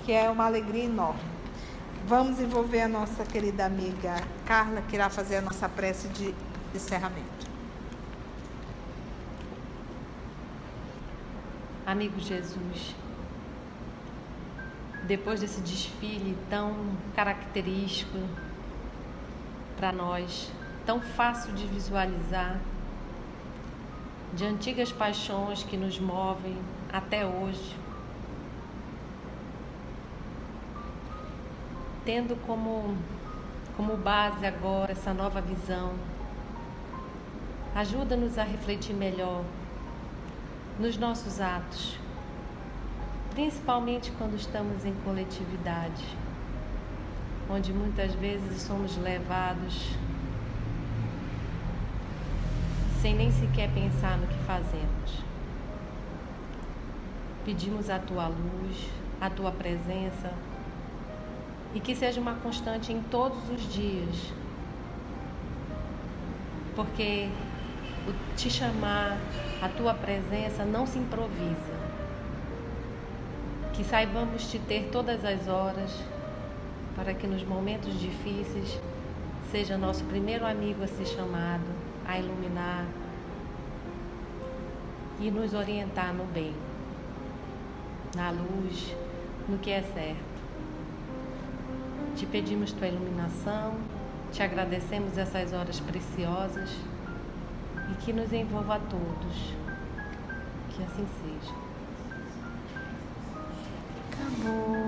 Que 0.04 0.12
é 0.12 0.28
uma 0.28 0.46
alegria 0.46 0.84
enorme. 0.84 1.20
Vamos 2.06 2.40
envolver 2.40 2.82
a 2.82 2.88
nossa 2.88 3.24
querida 3.24 3.64
amiga 3.64 4.16
Carla, 4.44 4.82
que 4.88 4.96
irá 4.96 5.08
fazer 5.08 5.36
a 5.36 5.40
nossa 5.40 5.68
prece 5.68 6.08
de 6.08 6.34
encerramento. 6.74 7.50
Amigo 11.84 12.18
Jesus, 12.20 12.94
depois 15.04 15.40
desse 15.40 15.60
desfile 15.60 16.36
tão 16.48 16.96
característico 17.14 18.18
para 19.76 19.92
nós, 19.92 20.50
tão 20.86 21.00
fácil 21.00 21.52
de 21.54 21.66
visualizar, 21.66 22.60
de 24.32 24.44
antigas 24.44 24.92
paixões 24.92 25.64
que 25.64 25.76
nos 25.76 25.98
movem 25.98 26.56
até 26.92 27.26
hoje, 27.26 27.76
tendo 32.04 32.36
como, 32.46 32.96
como 33.76 33.96
base 33.96 34.46
agora 34.46 34.92
essa 34.92 35.12
nova 35.12 35.40
visão. 35.40 35.92
Ajuda-nos 37.74 38.36
a 38.36 38.44
refletir 38.44 38.94
melhor 38.94 39.42
nos 40.78 40.98
nossos 40.98 41.40
atos, 41.40 41.98
principalmente 43.30 44.12
quando 44.12 44.36
estamos 44.36 44.84
em 44.84 44.92
coletividade, 45.04 46.04
onde 47.48 47.72
muitas 47.72 48.14
vezes 48.14 48.60
somos 48.60 48.96
levados 48.98 49.96
sem 53.00 53.16
nem 53.16 53.32
sequer 53.32 53.70
pensar 53.72 54.18
no 54.18 54.26
que 54.26 54.38
fazemos. 54.44 55.24
Pedimos 57.46 57.88
a 57.88 57.98
tua 57.98 58.28
luz, 58.28 58.90
a 59.18 59.30
tua 59.30 59.50
presença 59.50 60.32
e 61.74 61.80
que 61.80 61.96
seja 61.96 62.20
uma 62.20 62.34
constante 62.34 62.92
em 62.92 63.02
todos 63.02 63.48
os 63.48 63.72
dias. 63.72 64.32
Porque 66.76 67.28
o 68.06 68.36
te 68.36 68.50
chamar, 68.50 69.18
a 69.60 69.68
tua 69.68 69.94
presença 69.94 70.64
não 70.64 70.86
se 70.86 70.98
improvisa. 70.98 71.82
Que 73.72 73.84
saibamos 73.84 74.50
te 74.50 74.58
ter 74.58 74.88
todas 74.90 75.24
as 75.24 75.48
horas, 75.48 75.92
para 76.96 77.14
que 77.14 77.26
nos 77.26 77.42
momentos 77.44 77.98
difíceis 77.98 78.80
seja 79.50 79.78
nosso 79.78 80.04
primeiro 80.04 80.46
amigo 80.46 80.82
a 80.82 80.86
ser 80.86 81.06
chamado, 81.06 81.64
a 82.06 82.18
iluminar 82.18 82.86
e 85.20 85.30
nos 85.30 85.54
orientar 85.54 86.12
no 86.12 86.24
bem, 86.24 86.54
na 88.16 88.30
luz, 88.30 88.94
no 89.48 89.58
que 89.58 89.70
é 89.70 89.82
certo. 89.82 90.32
Te 92.16 92.26
pedimos 92.26 92.72
tua 92.72 92.88
iluminação, 92.88 93.74
te 94.32 94.42
agradecemos 94.42 95.16
essas 95.16 95.52
horas 95.52 95.80
preciosas 95.80 96.70
e 97.92 97.94
que 97.96 98.12
nos 98.12 98.32
envolva 98.32 98.76
a 98.76 98.78
todos. 98.78 99.54
Que 100.70 100.82
assim 100.82 101.06
seja. 101.20 101.54
Acabou. 104.10 104.81